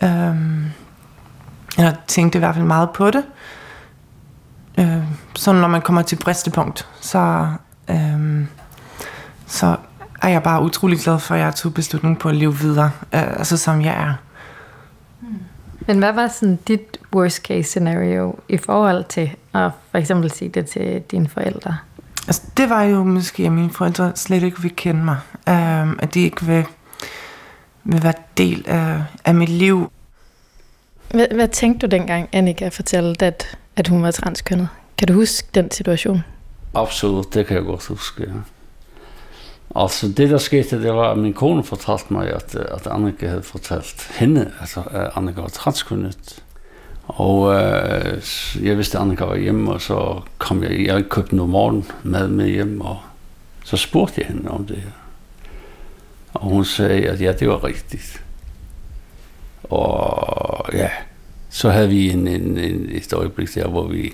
Øhm, 0.04 0.66
jeg 1.78 1.96
tænkte 2.08 2.38
i 2.38 2.40
hvert 2.40 2.56
fald 2.56 2.66
meget 2.66 2.90
på 2.90 3.12
det. 3.12 3.24
Øh, 4.80 5.04
så 5.36 5.54
når 5.54 5.68
man 5.68 5.82
kommer 5.82 6.02
til 6.02 6.16
bristepunkt, 6.16 6.88
så, 7.02 7.48
øhm, 7.90 8.48
så 9.48 9.76
er 10.22 10.30
jeg 10.30 10.44
bare 10.44 10.62
utrolig 10.62 11.00
glad 11.00 11.20
for, 11.20 11.36
at 11.36 11.42
jeg 11.42 11.56
tog 11.56 11.74
beslutning 11.74 12.20
på 12.20 12.30
at 12.30 12.36
leve 12.36 12.58
videre, 12.58 12.92
øh, 13.14 13.38
altså 13.38 13.58
som 13.58 13.82
jeg 13.82 13.94
er. 13.94 14.14
Men 15.88 15.98
hvad 15.98 16.14
var 16.14 16.28
sådan 16.28 16.60
dit 16.68 16.98
worst 17.16 17.38
case 17.38 17.70
scenario 17.70 18.36
i 18.50 18.58
forhold 18.58 19.04
til 19.04 19.32
at 19.54 19.72
for 19.92 19.98
eksempel 19.98 20.32
sige 20.32 20.50
det 20.50 20.66
til 20.66 21.04
dine 21.12 21.28
forældre? 21.30 21.78
Altså, 22.28 22.42
det 22.58 22.70
var 22.70 22.84
jo 22.84 23.04
måske, 23.04 23.46
at 23.46 23.52
mine 23.52 23.70
forældre 23.70 24.12
slet 24.16 24.44
ikke 24.44 24.62
vil 24.62 24.76
kende 24.76 25.04
mig. 25.04 25.18
Um, 25.48 26.00
at 26.02 26.14
de 26.14 26.22
ikke 26.22 26.46
vil, 26.46 26.66
vil 27.84 28.04
være 28.04 28.14
del 28.38 28.64
af, 28.68 29.04
af 29.26 29.36
mit 29.36 29.50
liv. 29.50 29.92
Hvad, 31.16 31.28
hvad 31.36 31.48
tænkte 31.48 31.88
du 31.88 31.92
dengang, 31.92 32.30
Annika 32.32 32.68
fortalte, 32.68 33.26
at, 33.26 33.58
at 33.76 33.88
hun 33.88 34.04
var 34.04 34.12
transkønnet? 34.12 34.68
Kan 34.98 35.08
du 35.08 35.14
huske 35.14 35.48
den 35.56 35.72
situation? 35.72 36.24
Absolut, 36.74 37.34
det 37.34 37.48
kan 37.48 37.58
jeg 37.58 37.66
godt 37.66 37.86
huske, 37.86 38.24
ja. 38.24 38.34
Altså, 39.82 40.08
det 40.08 40.30
der 40.30 40.38
skete, 40.38 40.84
det 40.84 40.94
var, 40.94 41.12
at 41.12 41.18
min 41.18 41.34
kone 41.34 41.64
fortalte 41.64 42.06
mig, 42.10 42.34
at, 42.34 42.56
at 42.56 42.88
Annika 42.88 43.28
havde 43.28 43.44
fortalt 43.44 44.12
hende, 44.20 44.52
altså, 44.60 44.84
at 44.92 45.12
Annika 45.16 45.42
var 45.42 45.48
transkønnet. 45.48 46.44
Og 47.08 47.54
øh, 47.54 48.24
jeg 48.62 48.78
vidste, 48.78 48.98
at 48.98 49.02
Annika 49.02 49.24
var 49.24 49.36
hjemme, 49.36 49.72
og 49.72 49.82
så 49.82 50.22
kom 50.38 50.64
jeg, 50.64 50.86
jeg 50.86 51.04
købte 51.10 51.36
noget 51.36 51.50
morgen 51.50 51.86
mad 52.04 52.28
med 52.28 52.48
hjem, 52.48 52.82
og 52.82 52.98
så 53.64 53.78
spurgte 53.78 54.22
jeg 54.22 54.28
hende 54.28 54.52
om 54.52 54.66
det 54.66 54.78
her. 54.78 54.92
Og 56.34 56.50
hun 56.50 56.66
sagde, 56.66 57.10
at 57.10 57.22
ja, 57.22 57.32
det 57.32 57.50
var 57.50 57.64
rigtigt. 57.64 58.25
Og 59.70 60.74
ja, 60.74 60.90
så 61.50 61.70
havde 61.70 61.90
vi 61.90 62.12
en, 62.12 62.28
en, 62.28 62.58
en, 62.58 62.90
et 62.92 63.14
øjeblik 63.14 63.56
der, 63.56 63.68
hvor 63.68 63.88
vi 63.88 64.14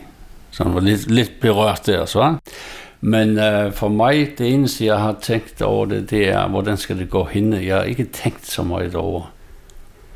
sådan 0.52 0.74
var 0.74 0.80
lidt, 0.80 1.12
lidt 1.12 1.32
berørt 1.42 1.86
der, 1.86 2.06
så. 2.06 2.36
Men 3.02 3.40
øh, 3.40 3.74
for 3.74 3.88
mig, 3.88 4.34
det 4.38 4.54
eneste, 4.54 4.86
jeg 4.86 5.00
har 5.00 5.16
tænkt 5.22 5.62
over 5.62 5.86
det, 5.86 6.10
det 6.10 6.30
er, 6.30 6.48
hvordan 6.48 6.78
skal 6.78 7.00
det 7.00 7.10
gå 7.10 7.24
henne? 7.24 7.66
Jeg 7.66 7.76
har 7.76 7.84
ikke 7.84 8.04
tænkt 8.04 8.48
så 8.48 8.64
meget 8.64 8.96
over, 8.96 9.32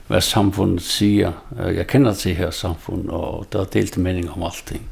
hvad 0.07 0.21
samfundet 0.21 0.81
siger. 0.81 1.31
Øh, 1.59 1.75
jeg 1.75 1.87
kender 1.87 2.13
til 2.13 2.35
her 2.35 2.51
samfund, 2.51 3.09
og 3.09 3.45
der 3.53 3.59
er 3.59 3.63
delte 3.63 3.99
mening 3.99 4.31
om 4.31 4.43
alting. 4.43 4.89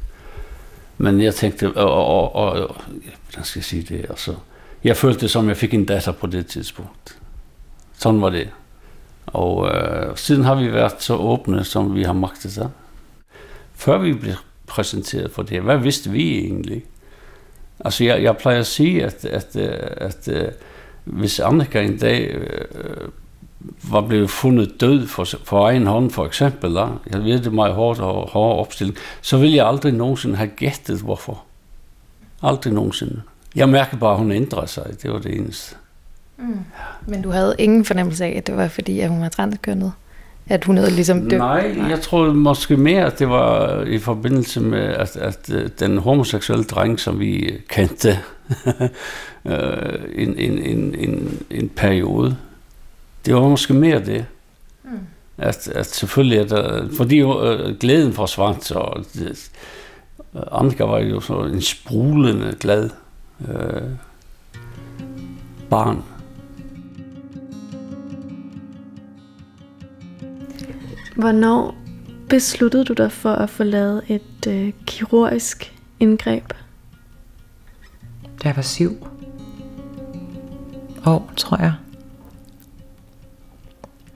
Men 0.98 1.20
jeg 1.20 1.34
tænkte, 1.34 1.76
og, 1.76 2.06
og, 2.06 2.34
og, 2.34 2.68
og 2.68 2.76
hvordan 2.94 3.44
skal 3.44 3.58
jeg 3.58 3.64
sige 3.64 3.82
det, 3.82 4.06
altså, 4.10 4.34
jeg 4.84 4.96
følte 4.96 5.28
som, 5.28 5.48
jeg 5.48 5.56
fik 5.56 5.74
en 5.74 5.84
datter 5.84 6.12
på 6.12 6.26
det 6.26 6.46
tidspunkt. 6.46 7.18
Sådan 7.98 8.20
var 8.20 8.30
det. 8.30 8.48
Og 9.34 9.74
øh, 9.74 10.16
siden 10.16 10.44
har 10.44 10.54
vi 10.54 10.72
været 10.72 11.02
så 11.02 11.14
åbne, 11.14 11.64
som 11.64 11.94
vi 11.94 12.02
har 12.02 12.12
magtet 12.12 12.54
det. 12.54 12.70
Før 13.74 13.98
vi 13.98 14.12
blev 14.12 14.34
præsenteret 14.66 15.30
for 15.30 15.42
det, 15.42 15.62
hvad 15.62 15.78
vidste 15.78 16.10
vi 16.10 16.38
egentlig? 16.38 16.84
Altså, 17.84 18.04
jeg, 18.04 18.22
jeg 18.22 18.36
plejer 18.36 18.58
at 18.58 18.66
sige, 18.66 19.04
at, 19.04 19.24
at, 19.24 19.56
øh, 19.56 19.68
at, 19.96 20.28
at 20.28 20.54
hvis 21.04 21.40
Annika 21.40 21.82
en 21.82 21.98
dag 21.98 22.34
øh, 22.34 23.08
var 23.90 24.00
blevet 24.00 24.30
fundet 24.30 24.80
død 24.80 25.06
for, 25.06 25.24
for 25.44 25.66
egen 25.66 25.86
hånd, 25.86 26.10
for 26.10 26.26
eksempel, 26.26 26.74
da, 26.74 26.86
jeg 27.10 27.24
ved 27.24 27.40
det 27.40 27.52
meget 27.52 27.74
hårdt 27.74 28.00
og 28.00 28.28
hård 28.30 28.58
opstilling, 28.58 28.98
så 29.22 29.38
ville 29.38 29.56
jeg 29.56 29.66
aldrig 29.66 29.92
nogensinde 29.92 30.36
have 30.36 30.50
gættet, 30.56 31.00
hvorfor. 31.00 31.42
Aldrig 32.42 32.72
nogensinde. 32.72 33.22
Jeg 33.56 33.68
mærker 33.68 33.96
bare, 33.96 34.12
at 34.12 34.18
hun 34.18 34.32
ændrer 34.32 34.66
sig. 34.66 35.02
Det 35.02 35.12
var 35.12 35.18
det 35.18 35.36
eneste. 35.36 35.76
Mm. 36.36 36.58
Men 37.06 37.22
du 37.22 37.30
havde 37.30 37.54
ingen 37.58 37.84
fornemmelse 37.84 38.24
af, 38.24 38.34
at 38.36 38.46
det 38.46 38.56
var 38.56 38.68
fordi, 38.68 39.00
at 39.00 39.08
hun 39.08 39.20
var 39.20 39.28
transkønnet? 39.28 39.92
At 40.46 40.64
hun 40.64 40.76
havde 40.76 40.90
ligesom 40.90 41.20
dømt? 41.20 41.38
Nej, 41.38 41.76
jeg 41.88 42.00
troede 42.00 42.34
måske 42.34 42.76
mere, 42.76 43.04
at 43.04 43.18
det 43.18 43.28
var 43.28 43.80
i 43.82 43.98
forbindelse 43.98 44.60
med, 44.60 44.78
at, 44.78 45.16
at 45.16 45.50
øh, 45.52 45.70
den 45.80 45.98
homoseksuelle 45.98 46.64
dreng, 46.64 47.00
som 47.00 47.20
vi 47.20 47.54
kendte 47.68 48.08
øh, 49.44 49.94
en, 50.14 50.38
en, 50.38 50.58
en, 50.58 50.94
en, 50.94 51.38
en 51.50 51.68
periode, 51.68 52.36
det 53.26 53.34
var 53.34 53.40
måske 53.40 53.74
mere 53.74 54.04
det. 54.04 54.26
Mm. 54.84 54.90
At, 55.38 55.68
at 55.68 55.86
selvfølgelig, 55.86 56.38
er 56.38 56.46
der, 56.46 56.88
fordi 56.96 57.20
øh, 57.20 57.78
glæden 57.80 58.12
forsvandt, 58.12 58.64
så 58.64 59.04
det, 59.14 59.50
Annika 60.52 60.84
var 60.84 60.98
jo 60.98 61.20
så 61.20 61.40
en 61.40 61.62
sprulende 61.62 62.56
glad 62.60 62.90
øh, 63.48 63.82
barn. 65.70 66.02
Hvornår 71.16 71.74
besluttede 72.28 72.84
du 72.84 72.92
dig 72.92 73.12
for 73.12 73.32
at 73.32 73.50
få 73.50 73.62
lavet 73.62 74.02
et 74.08 74.46
øh, 74.48 74.72
kirurgisk 74.86 75.74
indgreb? 76.00 76.52
Da 78.42 78.48
jeg 78.48 78.56
var 78.56 78.62
syv 78.62 79.06
år, 81.06 81.32
tror 81.36 81.62
jeg. 81.62 81.72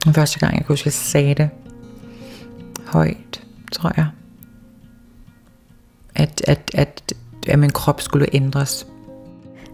Den 0.05 0.13
første 0.13 0.39
gang, 0.39 0.57
jeg 0.57 0.65
kunne 0.65 0.73
huske, 0.73 0.87
jeg 0.87 0.93
sagde 0.93 1.35
det 1.35 1.49
højt, 2.85 3.43
tror 3.71 3.91
jeg. 3.97 4.07
At, 6.15 6.41
at, 6.47 6.71
at, 6.73 7.13
at 7.47 7.59
min 7.59 7.69
krop 7.69 8.01
skulle 8.01 8.35
ændres. 8.35 8.87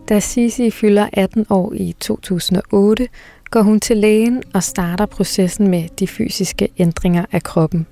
Da 0.10 0.20
Sisi 0.20 0.72
fylder 0.72 1.10
18 1.13 1.46
år 1.50 1.74
i 1.74 1.96
2008, 2.00 3.08
går 3.55 3.62
hun 3.62 3.79
til 3.79 3.97
lægen 3.97 4.43
og 4.53 4.63
starter 4.63 5.05
processen 5.05 5.67
med 5.67 5.89
de 6.00 6.07
fysiske 6.07 6.69
ændringer 6.77 7.25
af 7.31 7.43
kroppen. 7.43 7.88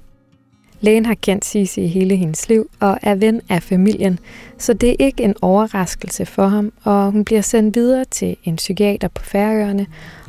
Lægen 0.82 1.06
har 1.06 1.14
kendt 1.14 1.46
Sisi 1.46 1.82
i 1.82 1.88
hele 1.88 2.16
hendes 2.16 2.50
liv 2.50 2.70
og 2.80 2.98
er 3.02 3.16
ven 3.16 3.42
af 3.50 3.64
familien, 3.64 4.20
så 4.58 4.74
det 4.74 4.90
er 4.90 4.96
ikke 5.00 5.24
en 5.24 5.36
overraskelse 5.42 6.26
for 6.26 6.48
ham, 6.48 6.74
og 6.84 7.12
hun 7.12 7.26
bliver 7.26 7.42
sendt 7.42 7.76
videre 7.76 8.06
til 8.06 8.38
en 8.44 8.56
psykiater 8.56 9.08
på 9.08 9.24
Færøerne 9.24 9.88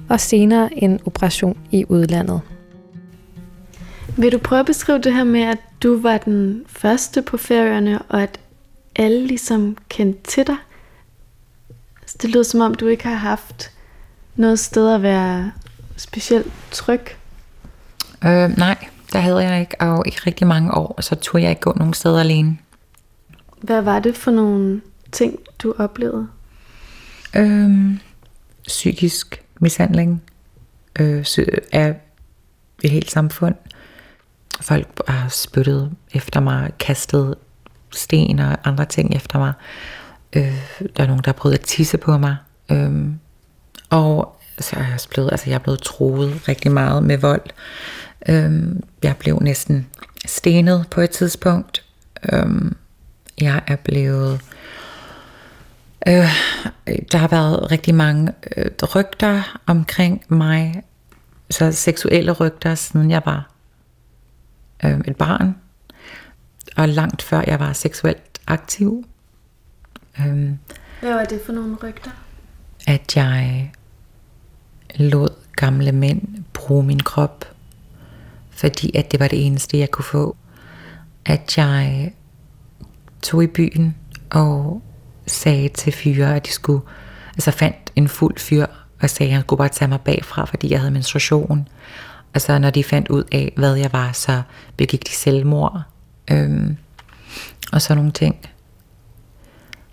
og 0.08 0.20
senere 0.20 0.78
en 0.84 1.00
operation 1.06 1.58
i 1.70 1.84
udlandet. 1.88 2.40
Vil 4.16 4.32
du 4.32 4.38
prøve 4.38 4.60
at 4.60 4.66
beskrive 4.66 4.98
det 4.98 5.14
her 5.14 5.24
med, 5.24 5.42
at 5.42 5.58
du 5.82 6.00
var 6.00 6.18
den 6.18 6.64
første 6.66 7.22
på 7.22 7.36
færøerne, 7.36 8.02
og 8.02 8.22
at 8.22 8.40
alle 8.96 9.26
ligesom 9.26 9.76
kendte 9.88 10.20
til 10.22 10.46
dig? 10.46 10.56
Det 12.22 12.30
lyder 12.30 12.42
som 12.42 12.60
om, 12.60 12.74
du 12.74 12.86
ikke 12.86 13.04
har 13.04 13.14
haft 13.14 13.73
noget 14.36 14.58
sted 14.58 14.94
at 14.94 15.02
være 15.02 15.52
specielt 15.96 16.52
tryg. 16.70 17.00
Øh, 18.24 18.58
nej, 18.58 18.86
der 19.12 19.18
havde 19.18 19.38
jeg 19.38 19.60
ikke, 19.60 19.80
og 19.80 20.06
i 20.06 20.10
rigtig 20.10 20.46
mange 20.46 20.74
år, 20.74 21.00
så 21.00 21.14
turde 21.14 21.42
jeg 21.42 21.50
ikke 21.50 21.62
gå 21.62 21.72
nogen 21.76 21.94
steder 21.94 22.20
alene. 22.20 22.58
Hvad 23.60 23.82
var 23.82 23.98
det 23.98 24.16
for 24.16 24.30
nogle 24.30 24.80
ting, 25.12 25.38
du 25.58 25.74
oplevede? 25.78 26.28
Øhm, 27.36 27.98
psykisk 28.66 29.42
mishandling 29.60 30.22
øh, 31.00 31.24
af 31.72 32.00
et 32.82 32.90
helt 32.90 33.10
samfund. 33.10 33.54
Folk 34.60 35.00
har 35.08 35.28
spyttet 35.28 35.92
efter 36.14 36.40
mig, 36.40 36.72
kastet 36.78 37.34
sten 37.92 38.38
og 38.38 38.56
andre 38.64 38.84
ting 38.84 39.14
efter 39.14 39.38
mig. 39.38 39.52
Øh, 40.32 40.58
der 40.96 41.02
er 41.02 41.06
nogen, 41.06 41.22
der 41.24 41.28
har 41.28 41.32
prøvet 41.32 41.54
at 41.54 41.60
tisse 41.60 41.98
på 41.98 42.18
mig. 42.18 42.36
Øh, 42.70 43.06
og 43.94 44.40
så 44.58 44.76
er 44.76 44.84
jeg 44.84 44.94
også 44.94 45.08
blevet, 45.08 45.32
altså 45.32 45.50
jeg 45.50 45.54
er 45.54 45.58
blevet 45.58 45.80
troet 45.80 46.48
rigtig 46.48 46.72
meget 46.72 47.02
med 47.02 47.18
vold. 47.18 47.50
Øh, 48.28 48.52
jeg 49.02 49.16
blev 49.16 49.38
næsten 49.40 49.86
stenet 50.26 50.86
på 50.90 51.00
et 51.00 51.10
tidspunkt. 51.10 51.84
Øh, 52.32 52.72
jeg 53.40 53.62
er 53.66 53.76
blevet 53.76 54.40
Øh, 56.06 56.28
der 57.12 57.16
har 57.18 57.28
været 57.28 57.70
rigtig 57.70 57.94
mange 57.94 58.32
øh, 58.56 58.70
rygter 58.94 59.58
omkring 59.66 60.24
mig, 60.28 60.82
så 61.50 61.72
seksuelle 61.72 62.32
rygter, 62.32 62.74
siden 62.74 63.10
jeg 63.10 63.22
var 63.24 63.50
øh, 64.84 65.00
et 65.08 65.16
barn, 65.16 65.56
og 66.76 66.88
langt 66.88 67.22
før 67.22 67.42
jeg 67.46 67.60
var 67.60 67.72
seksuelt 67.72 68.40
aktiv. 68.46 69.04
Øh, 70.20 70.50
Hvad 71.00 71.14
var 71.14 71.24
det 71.24 71.40
for 71.46 71.52
nogle 71.52 71.76
rygter? 71.82 72.10
at 72.86 73.16
jeg 73.16 73.72
lod 74.96 75.28
gamle 75.56 75.92
mænd 75.92 76.22
bruge 76.52 76.84
min 76.84 77.00
krop, 77.00 77.44
fordi 78.50 78.96
at 78.96 79.12
det 79.12 79.20
var 79.20 79.28
det 79.28 79.46
eneste, 79.46 79.78
jeg 79.78 79.90
kunne 79.90 80.04
få. 80.04 80.36
At 81.26 81.58
jeg 81.58 82.12
tog 83.22 83.44
i 83.44 83.46
byen 83.46 83.96
og 84.30 84.82
sagde 85.26 85.68
til 85.68 85.92
fyre, 85.92 86.36
at 86.36 86.46
de 86.46 86.52
skulle, 86.52 86.80
altså 87.34 87.50
fandt 87.50 87.92
en 87.96 88.08
fuld 88.08 88.38
fyr, 88.38 88.66
og 89.02 89.10
sagde, 89.10 89.30
at 89.30 89.34
han 89.34 89.42
skulle 89.42 89.58
bare 89.58 89.68
tage 89.68 89.88
mig 89.88 90.00
bagfra, 90.00 90.44
fordi 90.44 90.70
jeg 90.70 90.80
havde 90.80 90.90
menstruation. 90.90 91.68
Og 92.34 92.40
så 92.40 92.58
når 92.58 92.70
de 92.70 92.84
fandt 92.84 93.08
ud 93.08 93.24
af, 93.32 93.52
hvad 93.56 93.74
jeg 93.74 93.92
var, 93.92 94.12
så 94.12 94.42
begik 94.76 95.06
de 95.06 95.12
selvmord. 95.12 95.82
Øhm, 96.30 96.76
og 97.72 97.82
sådan 97.82 97.96
nogle 97.96 98.12
ting. 98.12 98.36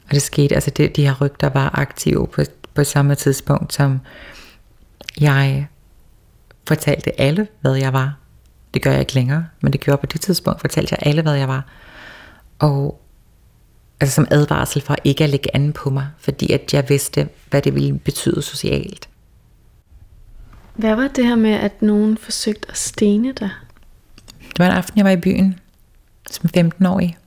Og 0.08 0.12
det 0.12 0.22
skete, 0.22 0.56
altså 0.56 0.72
det, 0.72 0.96
de 0.96 1.06
her 1.06 1.22
rygter 1.22 1.50
var 1.50 1.80
aktive 1.80 2.28
på, 2.28 2.42
på 2.74 2.84
samme 2.84 3.16
tidspunkt, 3.16 3.74
som 3.74 4.00
jeg 5.20 5.68
fortalte 6.68 7.22
alle, 7.22 7.48
hvad 7.62 7.76
jeg 7.76 7.94
var. 7.94 8.18
Det 8.74 8.82
gør 8.82 8.92
jeg 8.92 9.00
ikke 9.00 9.14
længere, 9.14 9.46
men 9.62 9.74
det 9.74 9.82
gjorde 9.82 9.98
på 9.98 10.06
det 10.06 10.22
tidspunkt, 10.22 10.62
fortalte 10.62 10.96
jeg 11.00 11.08
alle, 11.08 11.22
hvad 11.22 11.34
jeg 11.34 11.48
var. 11.48 11.66
Og 12.60 13.02
altså 14.00 14.16
som 14.16 14.28
advarsel 14.32 14.82
for 14.82 14.96
ikke 15.04 15.24
at 15.24 15.30
lægge 15.30 15.56
an 15.56 15.74
på 15.74 15.90
mig, 15.90 16.08
fordi 16.20 16.52
at 16.52 16.74
jeg 16.74 16.90
vidste, 16.90 17.30
hvad 17.50 17.62
det 17.62 17.76
ville 17.76 18.00
betyde 18.00 18.42
socialt. 18.42 19.10
Hvad 20.76 20.96
var 20.96 21.08
det 21.08 21.26
her 21.26 21.36
med, 21.36 21.52
at 21.52 21.82
nogen 21.82 22.18
forsøgte 22.18 22.70
at 22.70 22.78
stene 22.78 23.34
dig? 23.34 23.50
Det 24.40 24.60
var 24.60 24.66
en 24.66 24.72
aften, 24.72 24.98
jeg 24.98 25.06
var 25.06 25.12
i 25.12 25.18
byen 25.18 25.60
som 26.32 26.50
15-årig, 26.58 27.18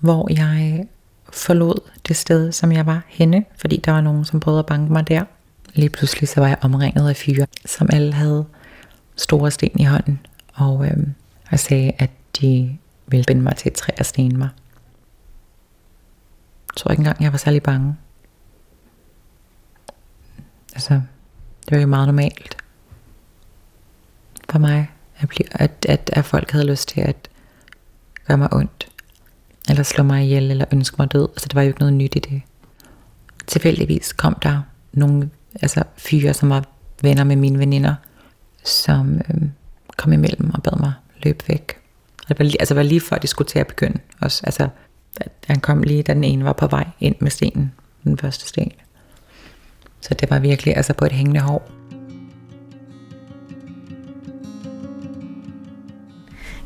hvor 0.00 0.32
jeg 0.32 0.86
forlod 1.32 1.90
det 2.08 2.16
sted, 2.16 2.52
som 2.52 2.72
jeg 2.72 2.86
var 2.86 3.02
henne, 3.06 3.44
fordi 3.58 3.76
der 3.76 3.92
var 3.92 4.00
nogen, 4.00 4.24
som 4.24 4.40
prøvede 4.40 4.58
at 4.58 4.66
banke 4.66 4.92
mig 4.92 5.08
der. 5.08 5.24
Lige 5.76 5.90
pludselig 5.90 6.28
så 6.28 6.40
var 6.40 6.48
jeg 6.48 6.58
omringet 6.60 7.08
af 7.08 7.16
fyre, 7.16 7.46
som 7.66 7.88
alle 7.92 8.12
havde 8.12 8.46
store 9.16 9.50
sten 9.50 9.80
i 9.80 9.84
hånden, 9.84 10.26
og 10.54 10.86
øh, 10.86 10.96
jeg 11.50 11.60
sagde, 11.60 11.92
at 11.98 12.10
de 12.40 12.78
ville 13.06 13.24
binde 13.24 13.42
mig 13.42 13.56
til 13.56 13.68
et 13.68 13.74
træ 13.74 13.92
og 13.98 14.06
stene 14.06 14.38
mig. 14.38 14.48
tror 16.76 16.90
ikke 16.90 17.00
engang, 17.00 17.22
jeg 17.22 17.32
var 17.32 17.38
særlig 17.38 17.62
bange. 17.62 17.96
Altså, 20.74 20.94
det 21.64 21.70
var 21.70 21.78
jo 21.78 21.86
meget 21.86 22.08
normalt 22.08 22.56
for 24.50 24.58
mig, 24.58 24.90
at, 25.16 25.28
blive, 25.28 25.60
at, 25.60 25.86
at, 25.88 26.10
at 26.12 26.24
folk 26.24 26.50
havde 26.50 26.66
lyst 26.66 26.88
til 26.88 27.00
at 27.00 27.28
gøre 28.26 28.38
mig 28.38 28.52
ondt. 28.52 28.88
Eller 29.68 29.82
slå 29.82 30.04
mig 30.04 30.24
ihjel, 30.24 30.50
eller 30.50 30.64
ønske 30.72 30.96
mig 30.98 31.12
død. 31.12 31.28
Altså, 31.28 31.48
det 31.48 31.54
var 31.54 31.62
jo 31.62 31.68
ikke 31.68 31.80
noget 31.80 31.94
nyt 31.94 32.14
i 32.16 32.18
det. 32.18 32.42
Tilfældigvis 33.46 34.12
kom 34.12 34.34
der 34.42 34.62
nogle 34.92 35.30
altså, 35.62 35.82
fyre, 35.96 36.34
som 36.34 36.50
var 36.50 36.64
venner 37.02 37.24
med 37.24 37.36
mine 37.36 37.58
veninder, 37.58 37.94
som 38.64 39.20
øhm, 39.30 39.52
kom 39.96 40.12
imellem 40.12 40.50
og 40.54 40.62
bad 40.62 40.78
mig 40.80 40.92
løbe 41.24 41.44
væk. 41.48 41.78
Og 42.22 42.28
det 42.28 42.38
var, 42.38 42.44
lige, 42.44 42.60
altså, 42.60 42.74
det 42.74 42.76
var 42.76 42.82
lige 42.82 43.00
før 43.00 43.16
de 43.16 43.26
skulle 43.26 43.48
til 43.48 43.58
at 43.58 43.66
begynde 43.66 43.98
også. 44.20 44.42
Altså, 44.46 44.68
han 45.46 45.60
kom 45.60 45.82
lige, 45.82 46.02
da 46.02 46.14
den 46.14 46.24
ene 46.24 46.44
var 46.44 46.52
på 46.52 46.66
vej 46.66 46.86
ind 47.00 47.16
med 47.20 47.30
stenen, 47.30 47.72
den 48.04 48.18
første 48.18 48.48
sten. 48.48 48.72
Så 50.00 50.14
det 50.14 50.30
var 50.30 50.38
virkelig 50.38 50.76
altså 50.76 50.92
på 50.92 51.04
et 51.04 51.12
hængende 51.12 51.40
hår. 51.40 51.70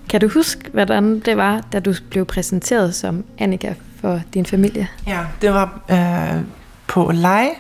Kan 0.08 0.20
du 0.20 0.28
huske, 0.28 0.70
hvordan 0.72 1.20
det 1.20 1.36
var, 1.36 1.64
da 1.72 1.80
du 1.80 1.94
blev 2.10 2.24
præsenteret 2.24 2.94
som 2.94 3.24
Annika 3.38 3.74
for 4.00 4.20
din 4.34 4.46
familie? 4.46 4.88
Ja, 5.06 5.26
det 5.40 5.50
var 5.52 5.80
øh, 5.90 6.42
på 6.86 7.10
leje. 7.14 7.50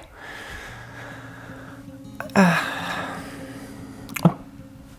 Uh, 2.36 2.44
og 4.22 4.30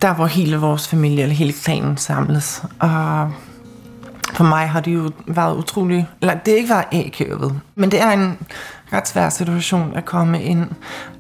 der 0.02 0.14
hvor 0.14 0.26
hele 0.26 0.58
vores 0.58 0.88
familie, 0.88 1.24
eller 1.24 1.36
hele 1.36 1.54
klanen 1.54 1.98
samles. 1.98 2.64
Og 2.80 3.32
for 4.34 4.44
mig 4.44 4.70
har 4.70 4.80
det 4.80 4.94
jo 4.94 5.12
været 5.28 5.58
utrolig... 5.58 6.08
Eller 6.22 6.34
det 6.34 6.54
har 6.54 6.58
ikke 6.58 6.70
været 6.70 6.86
A-købet, 6.92 7.60
men 7.76 7.92
det 7.92 8.02
er 8.02 8.12
en 8.12 8.38
ret 8.94 9.08
svær 9.08 9.30
situation 9.30 9.94
at 9.96 10.06
komme 10.06 10.44
ind 10.44 10.70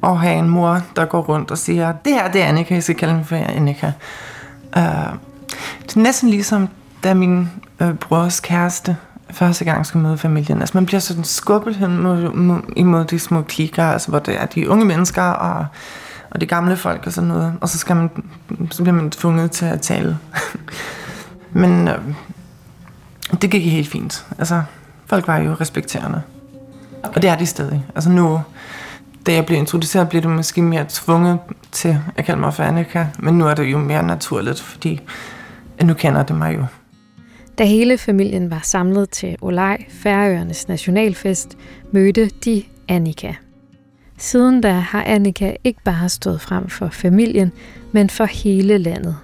og 0.01 0.20
have 0.20 0.39
en 0.39 0.50
mor, 0.50 0.82
der 0.96 1.06
går 1.06 1.22
rundt 1.22 1.51
og 1.51 1.58
siger, 1.58 1.94
det 2.06 2.13
her 2.13 2.32
det 2.32 2.41
er 2.41 2.46
Annika, 2.46 2.74
jeg 2.74 2.84
skal 2.84 2.96
kalde 2.96 3.13
hende 3.13 3.25
for 3.25 3.36
Annika. 3.36 3.91
Uh, 4.77 4.84
det 5.82 5.96
er 5.96 6.00
næsten 6.00 6.30
ligesom, 6.30 6.70
da 7.03 7.13
min 7.13 7.50
øh, 7.80 7.94
brors 7.94 8.39
kæreste 8.39 8.98
første 9.32 9.66
gang 9.66 9.86
skal 9.86 10.02
møde 10.02 10.18
familien. 10.18 10.60
Altså 10.60 10.78
man 10.78 10.86
bliver 10.86 11.00
sådan 11.00 11.24
skubbet 11.24 11.76
hen 11.76 11.98
mod, 11.98 12.34
mod, 12.34 12.62
imod 12.76 13.06
de 13.06 13.20
små 13.20 13.42
klikker, 13.42 13.84
altså 13.84 14.10
hvor 14.10 14.20
det 14.20 14.42
er 14.42 14.46
de 14.46 14.70
unge 14.70 14.86
mennesker 14.86 15.24
og, 15.24 15.66
og 16.30 16.42
de 16.42 16.46
gamle 16.46 16.78
folk 16.78 17.04
og 17.06 17.14
sådan 17.14 17.28
noget. 17.28 17.54
Og 17.62 17.70
så, 17.70 17.78
skal 17.78 17.96
man, 17.96 18.10
så 18.72 18.84
bliver 18.84 18.96
man 18.96 19.12
tvunget 19.12 19.52
til 19.52 19.66
at 19.66 19.82
tale. 19.82 20.18
Men 21.54 21.88
øh, 21.88 21.98
det 23.42 23.52
gik 23.52 23.72
helt 23.72 23.88
fint. 23.88 24.26
Altså, 24.38 24.64
folk 25.06 25.28
var 25.28 25.38
jo 25.38 25.54
respekterende. 25.54 26.22
Okay. 27.04 27.16
Og 27.16 27.22
det 27.22 27.30
er 27.30 27.36
de 27.36 27.46
stadig. 27.46 27.86
Altså 27.96 28.10
nu, 28.10 28.42
da 29.26 29.34
jeg 29.34 29.46
blev 29.46 29.58
introduceret, 29.58 30.10
blev 30.10 30.22
det 30.22 30.30
måske 30.30 30.62
mere 30.62 30.86
tvunget 30.90 31.40
til 31.72 32.00
at 32.16 32.26
kalde 32.26 32.40
mig 32.40 32.54
for 32.54 32.64
Annika. 32.64 33.06
Men 33.20 33.38
nu 33.38 33.48
er 33.48 33.54
det 33.54 33.64
jo 33.64 33.78
mere 33.78 34.04
naturligt, 34.04 34.62
fordi 34.62 35.02
nu 35.84 35.94
kender 35.94 36.24
det 36.24 36.36
mig 36.36 36.58
jo. 36.58 36.66
Da 37.58 37.63
hele 37.63 37.98
familien 37.98 38.50
var 38.50 38.60
samlet 38.63 39.10
til 39.10 39.38
Olej, 39.41 39.86
Færøernes 39.89 40.67
nationalfest, 40.67 41.58
mødte 41.91 42.29
de 42.46 42.63
Annika. 42.88 43.34
Siden 44.17 44.62
da 44.62 44.72
har 44.72 45.03
Annika 45.03 45.55
ikke 45.63 45.79
bare 45.84 46.10
stået 46.10 46.41
frem 46.41 46.70
for 46.70 46.89
familien, 46.89 47.51
men 47.91 48.10
for 48.10 48.25
hele 48.25 48.77
landet. 48.77 49.17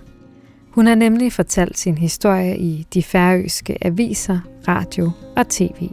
Hun 0.71 0.87
har 0.87 0.95
nemlig 0.95 1.33
fortalt 1.33 1.77
sin 1.77 1.97
historie 1.97 2.57
i 2.57 2.87
de 2.93 3.03
færøske 3.03 3.77
aviser, 3.85 4.39
radio 4.67 5.11
og 5.35 5.49
tv. 5.49 5.89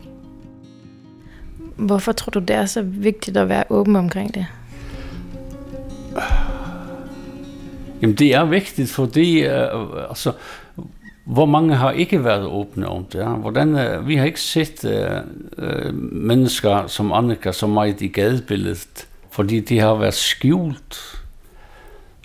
Hvorfor 1.76 2.12
tror 2.12 2.30
du, 2.30 2.38
det 2.38 2.56
er 2.56 2.66
så 2.66 2.82
vigtigt 2.82 3.36
at 3.36 3.48
være 3.48 3.64
åben 3.70 3.96
omkring 3.96 4.34
det? 4.34 4.46
Jamen 8.02 8.16
det 8.16 8.34
er 8.34 8.44
vigtigt, 8.44 8.90
fordi 8.90 9.46
uh, 9.46 10.08
altså, 10.08 10.32
hvor 11.24 11.46
mange 11.46 11.74
har 11.74 11.90
ikke 11.90 12.24
været 12.24 12.46
åbne 12.46 12.88
om 12.88 13.04
det? 13.04 13.26
Hvordan, 13.26 13.78
øh, 13.78 14.08
vi 14.08 14.16
har 14.16 14.24
ikke 14.24 14.40
set 14.40 14.84
øh, 14.84 15.20
øh, 15.58 15.94
mennesker 16.12 16.86
som 16.86 17.12
Annika 17.12 17.52
så 17.52 17.66
meget 17.66 18.00
i 18.00 18.08
gadebilledet, 18.08 19.08
fordi 19.30 19.60
de 19.60 19.78
har 19.78 19.94
været 19.94 20.14
skjult, 20.14 21.22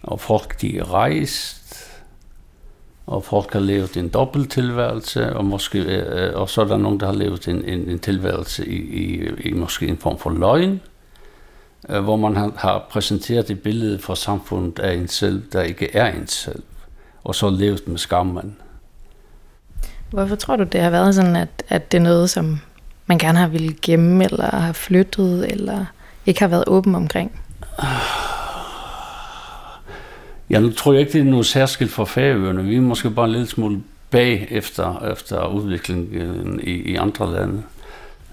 og 0.04 0.20
folk 0.20 0.62
de 0.62 0.78
er 0.78 0.94
rejst, 0.94 1.60
og 3.08 3.24
folk 3.24 3.54
har 3.54 3.60
levet 3.60 3.98
en 3.98 4.10
dobbelttilværelse, 4.10 5.36
og, 5.36 5.46
måske, 5.46 5.80
øh, 5.80 6.28
øh, 6.28 6.36
og 6.36 6.50
så 6.50 6.62
er 6.62 6.66
der 6.66 6.78
nogen, 6.78 7.00
der 7.00 7.06
har 7.06 7.14
levet 7.14 7.48
en, 7.48 7.66
en, 7.66 7.90
en 7.90 8.00
tilværelse 8.00 8.68
i, 8.68 8.76
i, 8.76 9.30
i 9.40 9.54
måske 9.54 9.88
en 9.88 9.98
form 9.98 10.18
for 10.18 10.30
løgn, 10.30 10.82
øh, 11.90 12.04
hvor 12.04 12.16
man 12.16 12.36
har, 12.36 12.52
har 12.56 12.88
præsenteret 12.90 13.50
et 13.50 13.62
billede 13.62 14.00
for 14.00 14.14
samfundet 14.14 14.80
af 14.80 14.94
en 14.94 15.08
selv, 15.08 15.44
der 15.54 15.62
ikke 15.62 15.96
er 15.96 16.14
en 16.14 16.28
selv, 16.28 16.64
og 17.24 17.36
så 17.36 17.50
levet 17.50 17.88
med 17.88 17.98
skammen. 17.98 18.56
Hvorfor 20.12 20.36
tror 20.36 20.56
du, 20.56 20.64
det 20.64 20.82
har 20.82 20.90
været 20.90 21.16
sådan, 21.16 21.36
at, 21.36 21.64
at 21.70 21.92
det 21.92 21.98
er 21.98 22.02
noget, 22.02 22.30
som 22.30 22.60
man 23.06 23.18
gerne 23.18 23.38
har 23.38 23.48
ville 23.48 23.76
gemme, 23.82 24.26
eller 24.26 24.56
har 24.56 24.74
flyttet, 24.74 25.52
eller 25.52 25.86
ikke 26.26 26.40
har 26.40 26.48
været 26.48 26.64
åben 26.68 26.96
omkring? 26.96 27.32
Ja, 30.50 30.60
nu 30.60 30.72
tror 30.72 30.94
jeg 30.94 31.00
ikke, 31.00 31.14
det 31.14 31.22
er 31.22 31.26
noget 31.32 31.46
særskilt 31.46 31.92
for 31.92 32.06
færøerne. 32.06 32.64
Vi 32.64 32.76
er 32.76 32.82
måske 32.82 33.10
bare 33.10 33.32
lidt 33.32 33.50
smule 33.50 33.82
bag 34.10 34.48
efter, 34.52 35.12
efter 35.12 35.48
udviklingen 35.48 36.60
i, 36.64 36.72
i 36.72 36.96
andre 36.96 37.34
lande. 37.34 37.64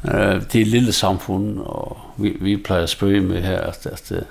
Øh, 0.05 0.43
det 0.43 0.55
er 0.55 0.61
et 0.61 0.67
lille 0.67 0.93
samfund, 0.93 1.59
og 1.59 1.99
vi, 2.17 2.37
vi 2.41 2.57
plejer 2.57 2.83
at 2.83 2.89
spørge 2.89 3.21
med 3.21 3.43
her, 3.43 3.61
at, 3.61 3.87
at, 3.87 4.13
at 4.13 4.25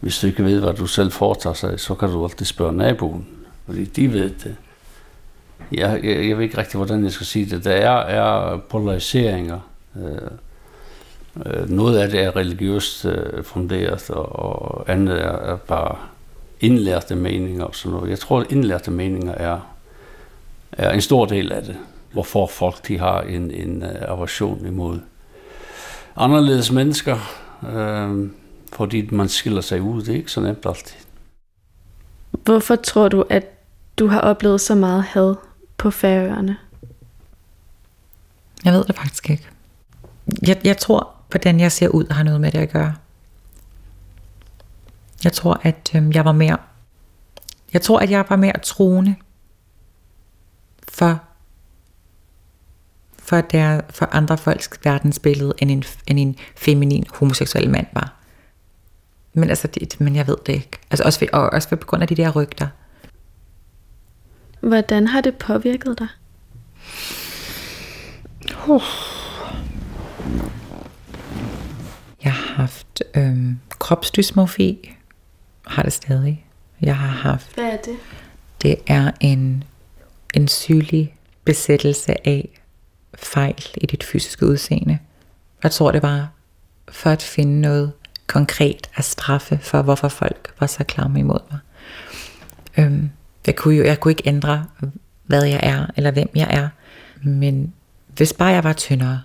hvis 0.00 0.18
du 0.18 0.26
ikke 0.26 0.44
ved, 0.44 0.60
hvad 0.60 0.74
du 0.74 0.86
selv 0.86 1.12
foretager 1.12 1.54
sig, 1.54 1.80
så 1.80 1.94
kan 1.94 2.08
du 2.08 2.24
altid 2.24 2.46
spørge 2.46 2.72
naboen, 2.72 3.26
fordi 3.66 3.84
de 3.84 4.12
ved 4.12 4.30
det. 4.30 4.56
Jeg, 5.72 6.00
jeg, 6.04 6.28
jeg 6.28 6.36
ved 6.36 6.44
ikke 6.44 6.58
rigtig, 6.58 6.76
hvordan 6.76 7.04
jeg 7.04 7.12
skal 7.12 7.26
sige 7.26 7.46
det. 7.46 7.64
Der 7.64 7.70
er, 7.72 7.96
er 7.98 8.56
polariseringer. 8.56 9.60
Øh, 9.96 10.30
øh, 11.46 11.70
noget 11.70 11.98
af 11.98 12.10
det 12.10 12.20
er 12.20 12.36
religiøst 12.36 13.04
øh, 13.04 13.44
funderet, 13.44 14.10
og, 14.10 14.32
og 14.32 14.90
andet 14.90 15.20
er, 15.20 15.52
er 15.52 15.56
bare 15.56 15.96
indlærte 16.60 17.14
meninger 17.14 17.64
og 17.64 17.74
sådan 17.74 17.96
noget. 17.96 18.10
Jeg 18.10 18.18
tror, 18.18 18.40
at 18.40 18.52
indlærte 18.52 18.90
meninger 18.90 19.34
er, 19.34 19.60
er 20.72 20.90
en 20.90 21.00
stor 21.00 21.26
del 21.26 21.52
af 21.52 21.62
det, 21.62 21.76
hvorfor 22.12 22.46
folk 22.46 22.88
de 22.88 22.98
har 22.98 23.20
en, 23.20 23.50
en 23.50 23.82
øh, 23.82 23.94
aversion 24.08 24.66
imod 24.66 24.98
anderledes 26.16 26.72
mennesker, 26.72 27.18
øh, 27.74 28.30
fordi 28.72 29.08
man 29.10 29.28
skiller 29.28 29.60
sig 29.60 29.82
ud. 29.82 30.02
Det 30.02 30.08
er 30.08 30.16
ikke 30.16 30.30
så 30.30 30.40
nemt 30.40 30.66
altid. 30.66 30.96
Hvorfor 32.30 32.76
tror 32.76 33.08
du, 33.08 33.24
at 33.30 33.44
du 33.98 34.06
har 34.06 34.20
oplevet 34.20 34.60
så 34.60 34.74
meget 34.74 35.02
had 35.02 35.34
på 35.76 35.90
færøerne? 35.90 36.56
Jeg 38.64 38.72
ved 38.72 38.84
det 38.84 38.96
faktisk 38.96 39.30
ikke. 39.30 39.48
Jeg, 40.46 40.60
jeg 40.64 40.76
tror, 40.76 41.14
hvordan 41.30 41.60
jeg 41.60 41.72
ser 41.72 41.88
ud, 41.88 42.06
har 42.10 42.22
noget 42.22 42.40
med 42.40 42.52
det 42.52 42.58
at 42.58 42.70
gøre. 42.70 42.94
Jeg 45.24 45.32
tror, 45.32 45.60
at 45.62 45.90
øh, 45.94 46.14
jeg 46.14 46.24
var 46.24 46.32
mere 46.32 46.56
jeg 47.72 47.82
tror, 47.82 47.98
at 47.98 48.10
jeg 48.10 48.24
var 48.28 48.36
mere 48.36 48.58
troende 48.62 49.14
for, 50.88 51.22
for, 53.18 53.40
der, 53.40 53.80
for 53.90 54.08
andre 54.12 54.38
folks 54.38 54.70
verdensbillede, 54.84 55.54
end 55.58 55.70
en, 55.70 55.84
end 56.06 56.18
en 56.18 56.36
feminin 56.56 57.04
homoseksuel 57.14 57.70
mand 57.70 57.86
var. 57.92 58.16
Men, 59.34 59.48
altså, 59.48 59.68
det, 59.68 60.00
men 60.00 60.16
jeg 60.16 60.26
ved 60.26 60.36
det 60.46 60.52
ikke. 60.52 60.78
Altså 60.90 61.04
også, 61.04 61.20
ved, 61.20 61.28
og 61.32 61.50
også 61.50 61.70
ved, 61.70 61.78
på 61.78 61.86
grund 61.86 62.02
af 62.02 62.08
de 62.08 62.16
der 62.16 62.30
rygter. 62.30 62.68
Hvordan 64.62 65.06
har 65.06 65.20
det 65.20 65.36
påvirket 65.36 65.98
dig? 65.98 66.08
Uh. 68.68 68.82
Jeg 72.24 72.32
har 72.32 72.54
haft 72.54 73.02
øhm, 73.14 73.58
kropsdysmorfi, 73.68 74.96
har 75.66 75.82
det 75.82 75.92
stadig. 75.92 76.46
Jeg 76.80 76.96
har 76.96 77.08
haft. 77.30 77.54
Hvad 77.54 77.64
er 77.64 77.76
det? 77.76 77.96
Det 78.62 78.76
er 78.86 79.10
en, 79.20 79.64
en 80.34 80.48
sygelig 80.48 81.16
besættelse 81.44 82.28
af 82.28 82.48
fejl 83.14 83.64
i 83.74 83.86
dit 83.86 84.04
fysiske 84.04 84.46
udseende. 84.46 84.98
Jeg 85.62 85.70
tror, 85.70 85.92
det 85.92 86.02
var 86.02 86.28
for 86.88 87.10
at 87.10 87.22
finde 87.22 87.60
noget 87.60 87.92
konkret 88.26 88.90
at 88.94 89.04
straffe 89.04 89.58
for, 89.62 89.82
hvorfor 89.82 90.08
folk 90.08 90.54
var 90.60 90.66
så 90.66 90.84
klamme 90.84 91.18
imod 91.18 91.40
mig. 91.50 91.60
Øhm, 92.78 93.10
jeg, 93.46 93.56
kunne 93.56 93.74
jo, 93.76 93.84
jeg 93.84 94.00
kunne 94.00 94.12
ikke 94.12 94.28
ændre, 94.28 94.64
hvad 95.26 95.44
jeg 95.44 95.60
er, 95.62 95.86
eller 95.96 96.10
hvem 96.10 96.30
jeg 96.34 96.46
er. 96.50 96.68
Men 97.22 97.72
hvis 98.16 98.32
bare 98.32 98.48
jeg 98.48 98.64
var 98.64 98.72
tyndere, 98.72 99.22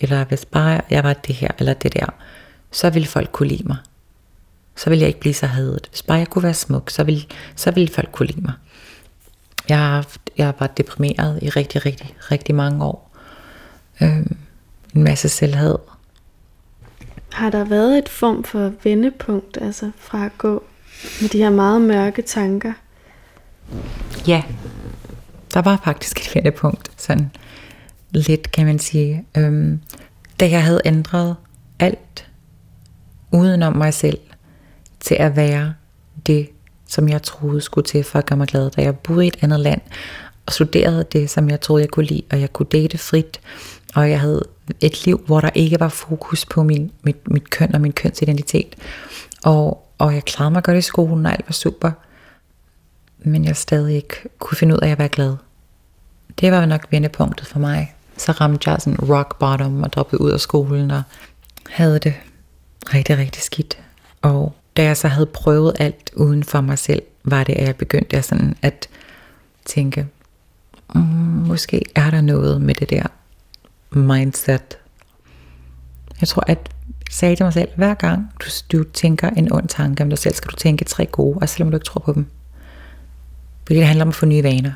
eller 0.00 0.24
hvis 0.24 0.44
bare 0.44 0.80
jeg 0.90 1.04
var 1.04 1.12
det 1.12 1.34
her, 1.34 1.48
eller 1.58 1.74
det 1.74 1.94
der, 1.94 2.06
så 2.70 2.90
ville 2.90 3.08
folk 3.08 3.32
kunne 3.32 3.48
lide 3.48 3.68
mig 3.68 3.76
så 4.76 4.90
ville 4.90 5.00
jeg 5.00 5.08
ikke 5.08 5.20
blive 5.20 5.34
så 5.34 5.46
hadet. 5.46 5.86
Hvis 5.90 6.02
bare 6.02 6.18
jeg 6.18 6.28
kunne 6.28 6.42
være 6.42 6.54
smuk, 6.54 6.90
så 6.90 7.04
ville, 7.04 7.22
så 7.56 7.70
ville 7.70 7.94
folk 7.94 8.08
kunne 8.12 8.26
lide 8.26 8.40
mig. 8.40 8.52
Jeg 9.68 9.78
har 9.78 9.94
haft, 9.94 10.20
jeg 10.36 10.54
var 10.58 10.66
deprimeret 10.66 11.38
i 11.42 11.48
rigtig, 11.48 11.86
rigtig, 11.86 12.16
rigtig 12.30 12.54
mange 12.54 12.84
år. 12.84 13.16
Øhm, 14.02 14.36
en 14.94 15.02
masse 15.02 15.28
selvhed. 15.28 15.78
Har 17.32 17.50
der 17.50 17.64
været 17.64 17.98
et 17.98 18.08
form 18.08 18.44
for 18.44 18.72
vendepunkt, 18.84 19.58
altså 19.60 19.90
fra 19.98 20.24
at 20.24 20.38
gå 20.38 20.64
med 21.20 21.28
de 21.28 21.38
her 21.38 21.50
meget 21.50 21.82
mørke 21.82 22.22
tanker? 22.22 22.72
Ja, 24.26 24.42
der 25.54 25.62
var 25.62 25.80
faktisk 25.84 26.20
et 26.20 26.34
vendepunkt, 26.34 26.90
sådan 26.96 27.30
lidt 28.10 28.52
kan 28.52 28.66
man 28.66 28.78
sige. 28.78 29.24
Øhm, 29.36 29.80
da 30.40 30.50
jeg 30.50 30.62
havde 30.62 30.80
ændret 30.84 31.36
alt 31.78 32.28
udenom 33.32 33.76
mig 33.76 33.94
selv 33.94 34.18
til 35.00 35.14
at 35.14 35.36
være 35.36 35.74
det, 36.26 36.48
som 36.86 37.08
jeg 37.08 37.22
troede 37.22 37.60
skulle 37.60 37.84
til 37.84 38.04
for 38.04 38.18
at 38.18 38.26
gøre 38.26 38.36
mig 38.36 38.46
glad. 38.46 38.70
Da 38.70 38.82
jeg 38.82 38.98
boede 38.98 39.24
i 39.24 39.28
et 39.28 39.36
andet 39.40 39.60
land 39.60 39.80
og 40.46 40.52
studerede 40.52 41.04
det, 41.12 41.30
som 41.30 41.50
jeg 41.50 41.60
troede, 41.60 41.82
jeg 41.82 41.90
kunne 41.90 42.06
lide, 42.06 42.22
og 42.30 42.40
jeg 42.40 42.52
kunne 42.52 42.66
date 42.72 42.98
frit, 42.98 43.40
og 43.94 44.10
jeg 44.10 44.20
havde 44.20 44.42
et 44.80 45.06
liv, 45.06 45.22
hvor 45.26 45.40
der 45.40 45.50
ikke 45.54 45.80
var 45.80 45.88
fokus 45.88 46.46
på 46.46 46.62
min, 46.62 46.90
mit, 47.02 47.30
mit 47.30 47.50
køn 47.50 47.74
og 47.74 47.80
min 47.80 47.92
kønsidentitet. 47.92 48.76
Og, 49.44 49.90
og 49.98 50.14
jeg 50.14 50.24
klarede 50.24 50.52
mig 50.52 50.62
godt 50.62 50.76
i 50.76 50.80
skolen, 50.80 51.26
og 51.26 51.32
alt 51.32 51.44
var 51.48 51.52
super. 51.52 51.90
Men 53.24 53.44
jeg 53.44 53.56
stadig 53.56 53.96
ikke 53.96 54.14
kunne 54.38 54.56
finde 54.56 54.74
ud 54.74 54.80
af 54.80 54.88
at 54.88 54.98
være 54.98 55.08
glad. 55.08 55.36
Det 56.40 56.52
var 56.52 56.66
nok 56.66 56.86
vendepunktet 56.90 57.46
for 57.46 57.58
mig. 57.58 57.94
Så 58.16 58.32
ramte 58.32 58.70
jeg 58.70 58.80
sådan 58.80 59.00
rock 59.00 59.38
bottom 59.38 59.82
og 59.82 59.92
droppede 59.92 60.20
ud 60.20 60.30
af 60.30 60.40
skolen 60.40 60.90
og 60.90 61.02
havde 61.70 61.98
det 61.98 62.14
rigtig, 62.94 63.18
rigtig 63.18 63.42
skidt. 63.42 63.78
Og 64.22 64.54
da 64.76 64.84
jeg 64.84 64.96
så 64.96 65.08
havde 65.08 65.26
prøvet 65.26 65.76
alt 65.78 66.10
uden 66.16 66.44
for 66.44 66.60
mig 66.60 66.78
selv, 66.78 67.02
var 67.24 67.44
det, 67.44 67.52
at 67.52 67.66
jeg 67.66 67.76
begyndte 67.76 68.22
sådan 68.22 68.56
at 68.62 68.88
tænke, 69.64 70.06
mm, 70.94 71.00
måske 71.46 71.82
er 71.94 72.10
der 72.10 72.20
noget 72.20 72.60
med 72.60 72.74
det 72.74 72.90
der 72.90 73.06
mindset. 73.90 74.78
Jeg 76.20 76.28
tror, 76.28 76.44
at 76.46 76.58
jeg 76.88 77.12
sagde 77.12 77.36
til 77.36 77.44
mig 77.44 77.52
selv, 77.52 77.68
hver 77.76 77.94
gang 77.94 78.32
du, 78.40 78.46
du 78.72 78.84
tænker 78.84 79.30
en 79.30 79.52
ond 79.52 79.68
tanke 79.68 80.02
om 80.02 80.08
dig 80.08 80.18
selv, 80.18 80.34
skal 80.34 80.50
du 80.50 80.56
tænke 80.56 80.84
tre 80.84 81.06
gode, 81.06 81.38
og 81.38 81.48
selvom 81.48 81.70
du 81.70 81.76
ikke 81.76 81.84
tror 81.84 82.00
på 82.00 82.12
dem. 82.12 82.26
Fordi 83.66 83.78
det 83.78 83.86
handler 83.86 84.04
om 84.04 84.08
at 84.08 84.14
få 84.14 84.26
nye 84.26 84.42
vaner. 84.42 84.72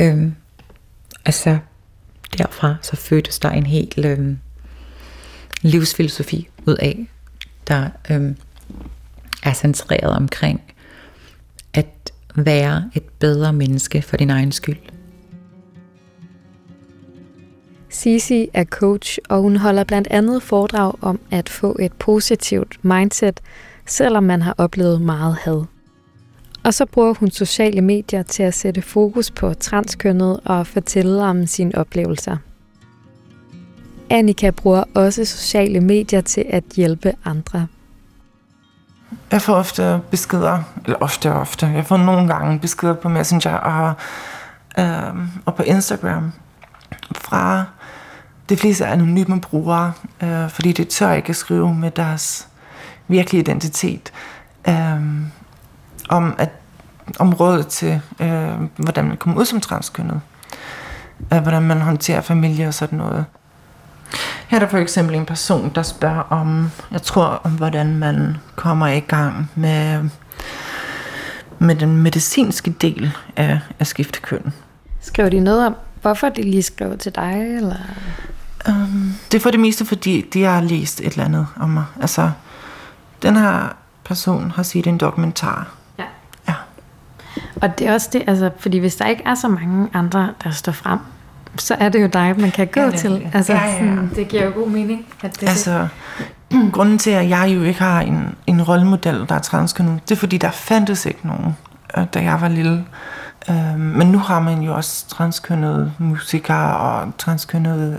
Øhm, 0.00 0.34
altså, 1.24 1.42
så 1.42 1.58
derfra, 2.38 2.76
så 2.82 2.96
fødtes 2.96 3.38
der 3.38 3.50
en 3.50 3.66
helt 3.66 3.98
øhm, 3.98 4.38
livsfilosofi 5.62 6.48
ud 6.66 6.76
af, 6.76 7.06
der 7.68 7.88
øhm, 8.10 8.36
er 9.42 9.52
centreret 9.52 10.16
omkring 10.16 10.60
at 11.74 12.12
være 12.34 12.90
et 12.94 13.04
bedre 13.18 13.52
menneske 13.52 14.02
for 14.02 14.16
din 14.16 14.30
egen 14.30 14.52
skyld. 14.52 14.78
Sisi 17.88 18.48
er 18.54 18.64
coach, 18.64 19.18
og 19.28 19.40
hun 19.40 19.56
holder 19.56 19.84
blandt 19.84 20.08
andet 20.10 20.42
foredrag 20.42 20.92
om 21.00 21.20
at 21.30 21.48
få 21.48 21.76
et 21.80 21.92
positivt 21.92 22.84
mindset, 22.84 23.40
selvom 23.86 24.22
man 24.22 24.42
har 24.42 24.54
oplevet 24.58 25.00
meget 25.00 25.36
had. 25.36 25.64
Og 26.64 26.74
så 26.74 26.86
bruger 26.86 27.14
hun 27.14 27.30
sociale 27.30 27.80
medier 27.80 28.22
til 28.22 28.42
at 28.42 28.54
sætte 28.54 28.82
fokus 28.82 29.30
på 29.30 29.54
transkønnet 29.54 30.40
og 30.44 30.66
fortælle 30.66 31.22
om 31.22 31.46
sine 31.46 31.78
oplevelser. 31.78 32.36
Annika 34.10 34.50
bruger 34.50 34.84
også 34.94 35.24
sociale 35.24 35.80
medier 35.80 36.20
til 36.20 36.44
at 36.50 36.64
hjælpe 36.76 37.12
andre. 37.24 37.66
Jeg 39.32 39.42
får 39.42 39.54
ofte 39.54 40.00
beskeder, 40.10 40.62
eller 40.84 40.98
ofte 41.00 41.32
og 41.32 41.40
ofte, 41.40 41.66
jeg 41.66 41.86
får 41.86 41.96
nogle 41.96 42.28
gange 42.34 42.58
beskeder 42.58 42.94
på 42.94 43.08
Messenger 43.08 43.56
og, 43.56 43.94
øh, 44.78 45.14
og 45.44 45.54
på 45.54 45.62
Instagram 45.62 46.32
fra 47.14 47.64
de 48.48 48.56
fleste 48.56 48.86
anonyme 48.86 49.40
brugere, 49.40 49.92
øh, 50.22 50.50
fordi 50.50 50.72
det 50.72 50.88
tør 50.88 51.12
ikke 51.12 51.30
at 51.30 51.36
skrive 51.36 51.74
med 51.74 51.90
deres 51.90 52.48
virkelige 53.08 53.40
identitet, 53.40 54.12
øh, 54.68 55.00
om, 56.08 56.34
at, 56.38 56.50
om 57.18 57.34
råd 57.34 57.62
til, 57.62 58.00
øh, 58.20 58.52
hvordan 58.76 59.04
man 59.04 59.16
kommer 59.16 59.40
ud 59.40 59.44
som 59.44 59.60
transkønnet, 59.60 60.20
øh, 61.32 61.38
hvordan 61.38 61.62
man 61.62 61.80
håndterer 61.80 62.20
familie 62.20 62.68
og 62.68 62.74
sådan 62.74 62.98
noget. 62.98 63.24
Her 64.48 64.58
er 64.58 64.60
der 64.64 64.68
for 64.68 64.78
eksempel 64.78 65.14
en 65.14 65.26
person, 65.26 65.72
der 65.74 65.82
spørger 65.82 66.20
om, 66.20 66.70
jeg 66.90 67.02
tror, 67.02 67.24
om 67.24 67.50
hvordan 67.50 67.98
man 67.98 68.36
kommer 68.54 68.86
i 68.86 69.00
gang 69.00 69.50
med, 69.54 70.10
med 71.58 71.74
den 71.76 71.96
medicinske 71.96 72.70
del 72.70 73.12
af, 73.36 73.60
af 73.80 73.86
skiftekøn. 73.86 74.52
Skriver 75.00 75.28
de 75.28 75.40
noget 75.40 75.66
om, 75.66 75.74
hvorfor 76.02 76.28
de 76.28 76.42
lige 76.42 76.62
skrev 76.62 76.98
til 76.98 77.14
dig? 77.14 77.56
Eller? 77.56 77.76
Um, 78.68 79.14
det 79.32 79.38
er 79.38 79.42
for 79.42 79.50
det 79.50 79.60
meste, 79.60 79.84
fordi 79.84 80.20
de 80.32 80.42
har 80.42 80.60
læst 80.60 81.00
et 81.00 81.06
eller 81.06 81.24
andet 81.24 81.46
om 81.56 81.68
mig. 81.68 81.84
Altså, 82.00 82.30
den 83.22 83.36
her 83.36 83.76
person 84.04 84.50
har 84.50 84.62
set 84.62 84.86
en 84.86 84.98
dokumentar. 84.98 85.68
Og 87.62 87.78
det 87.78 87.88
er 87.88 87.94
også 87.94 88.08
det, 88.12 88.22
altså, 88.26 88.50
fordi 88.58 88.78
hvis 88.78 88.96
der 88.96 89.06
ikke 89.06 89.22
er 89.26 89.34
så 89.34 89.48
mange 89.48 89.88
andre, 89.94 90.28
der 90.44 90.50
står 90.50 90.72
frem, 90.72 90.98
så 91.58 91.74
er 91.80 91.88
det 91.88 92.02
jo 92.02 92.06
dig, 92.06 92.34
man 92.40 92.50
kan 92.50 92.66
gå 92.66 92.80
Ja, 92.80 92.86
det 92.86 92.94
til. 92.94 93.10
det. 93.10 93.30
Altså, 93.34 93.52
Ja, 93.52 93.64
ja. 93.66 93.72
Sådan, 93.78 94.10
det 94.16 94.28
giver 94.28 94.44
jo 94.44 94.50
god 94.54 94.68
mening. 94.68 95.06
At 95.22 95.40
det, 95.40 95.48
Altså, 95.48 95.88
grunden 96.72 96.98
til, 96.98 97.10
at 97.10 97.28
jeg 97.28 97.52
jo 97.56 97.62
ikke 97.62 97.80
har 97.80 98.00
en, 98.00 98.34
en 98.46 98.62
rollemodel, 98.62 99.26
der 99.28 99.34
er 99.34 99.38
transkønnet, 99.38 100.00
det 100.08 100.14
er 100.14 100.18
fordi, 100.18 100.38
der 100.38 100.50
fandtes 100.50 101.06
ikke 101.06 101.26
nogen, 101.26 101.56
øh, 101.98 102.04
da 102.14 102.22
jeg 102.22 102.40
var 102.40 102.48
lille. 102.48 102.84
Øh, 103.50 103.78
men 103.78 104.06
nu 104.10 104.18
har 104.18 104.40
man 104.40 104.62
jo 104.62 104.74
også 104.74 105.08
transkønnede 105.08 105.92
musikere 105.98 106.76
og 106.76 107.12
transkønnede 107.18 107.98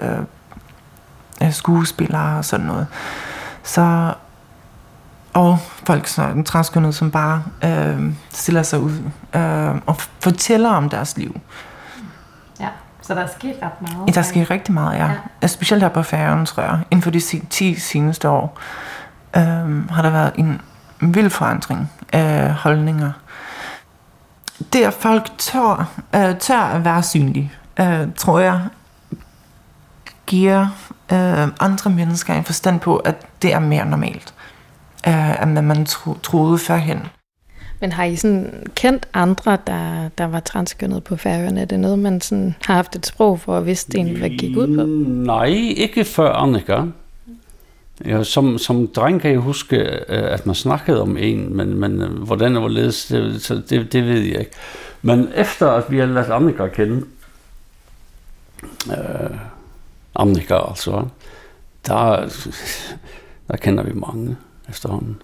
øh, 1.41 1.47
øh, 1.47 1.53
skuespillere 1.53 2.37
og 2.37 2.45
sådan 2.45 2.65
noget. 2.65 2.87
Så, 3.63 4.13
og 5.35 5.57
folk 5.87 6.07
som 6.07 6.43
transkønnede, 6.43 6.93
som 6.93 7.11
bare 7.11 7.43
øh, 7.63 8.13
stiller 8.31 8.63
sig 8.63 8.79
ud 8.79 8.91
øh, 9.35 9.75
og 9.85 9.97
fortæller 10.19 10.69
om 10.69 10.89
deres 10.89 11.17
liv. 11.17 11.39
ja. 12.59 12.67
Så 13.01 13.13
der 13.15 13.21
er 13.21 13.27
sket 13.37 13.55
ret 13.61 13.81
meget. 13.81 14.07
Ja, 14.07 14.11
der 14.11 14.21
sker 14.21 14.51
rigtig 14.51 14.73
meget, 14.73 14.97
ja. 14.99 15.11
Ja. 15.41 15.47
Specielt 15.47 15.83
her 15.83 15.89
på 15.89 16.03
Færøen, 16.03 16.45
tror 16.45 16.63
jeg. 16.63 16.79
Inden 16.91 17.01
for 17.01 17.11
de 17.11 17.21
si- 17.21 17.45
10 17.49 17.75
seneste 17.79 18.29
år 18.29 18.59
øhm, 19.37 19.89
har 19.89 20.01
der 20.01 20.09
været 20.09 20.31
en 20.35 20.61
vild 20.99 21.29
forandring 21.29 21.91
af 22.13 22.53
holdninger. 22.53 23.11
Det, 24.73 24.83
at 24.83 24.93
folk 24.93 25.31
tør, 25.37 25.89
øh, 26.15 26.35
tør 26.39 26.59
at 26.61 26.85
være 26.85 27.03
synlige, 27.03 27.51
øh, 27.79 28.07
tror 28.17 28.39
jeg, 28.39 28.61
giver 30.25 30.67
øh, 31.11 31.47
andre 31.59 31.89
mennesker 31.89 32.33
en 32.33 32.43
forstand 32.43 32.79
på, 32.79 32.95
at 32.97 33.15
det 33.41 33.53
er 33.53 33.59
mere 33.59 33.85
normalt, 33.85 34.33
øh, 35.07 35.43
end 35.43 35.51
hvad 35.51 35.61
man 35.61 35.85
tro, 35.85 36.13
troede 36.23 36.57
førhen. 36.57 36.99
Men 37.81 37.91
har 37.91 38.03
I 38.03 38.15
sådan 38.15 38.67
kendt 38.75 39.07
andre, 39.13 39.57
der, 39.67 40.09
der 40.17 40.25
var 40.25 40.39
transkønnet 40.39 41.03
på 41.03 41.15
færøerne? 41.15 41.61
Er 41.61 41.65
det 41.65 41.79
noget, 41.79 41.99
man 41.99 42.21
sådan 42.21 42.55
har 42.65 42.73
haft 42.73 42.95
et 42.95 43.05
sprog 43.05 43.39
for 43.39 43.57
at 43.57 43.65
vidste 43.65 43.97
egentlig, 43.97 44.17
hvad 44.17 44.29
gik 44.29 44.57
ud 44.57 44.77
på? 44.77 44.83
Nej, 45.31 45.47
ikke 45.77 46.05
før 46.05 46.31
Annika. 46.31 46.81
Ja, 48.05 48.23
som, 48.23 48.57
som 48.57 48.87
dreng 48.87 49.21
kan 49.21 49.31
jeg 49.31 49.39
huske, 49.39 49.77
øh, 49.77 50.33
at 50.33 50.45
man 50.45 50.55
snakkede 50.55 51.01
om 51.01 51.17
en, 51.17 51.57
men, 51.57 51.79
men 51.79 52.01
øh, 52.01 52.23
hvordan 52.23 52.53
det 52.55 52.61
var 52.61 52.67
ledes, 52.67 53.05
det, 53.05 53.65
det, 53.69 53.93
det 53.93 54.03
ved 54.05 54.19
jeg 54.19 54.39
ikke. 54.39 54.51
Men 55.01 55.27
efter 55.35 55.71
at 55.71 55.91
vi 55.91 55.97
har 55.97 56.05
lært 56.05 56.29
Annika 56.29 56.67
kende, 56.67 57.05
øh, 58.89 59.37
Annika 60.15 60.69
altså, 60.69 61.05
der, 61.87 62.29
der 63.47 63.57
kender 63.57 63.83
vi 63.83 63.93
mange 63.93 64.37
efterhånden. 64.69 65.21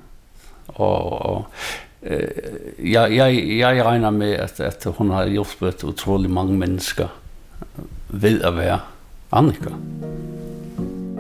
Og, 0.68 1.26
og 1.26 1.46
øh, 2.04 2.28
jeg, 2.92 3.16
jeg, 3.16 3.58
jeg 3.58 3.86
regner 3.86 4.10
med, 4.10 4.32
at, 4.32 4.60
at 4.60 4.88
hun 4.98 5.10
har 5.10 5.26
hjulpet 5.26 5.84
utrolig 5.84 6.30
mange 6.30 6.58
mennesker 6.58 7.08
ved 8.10 8.42
at 8.42 8.58
være 8.58 8.80
Annika. 9.32 9.70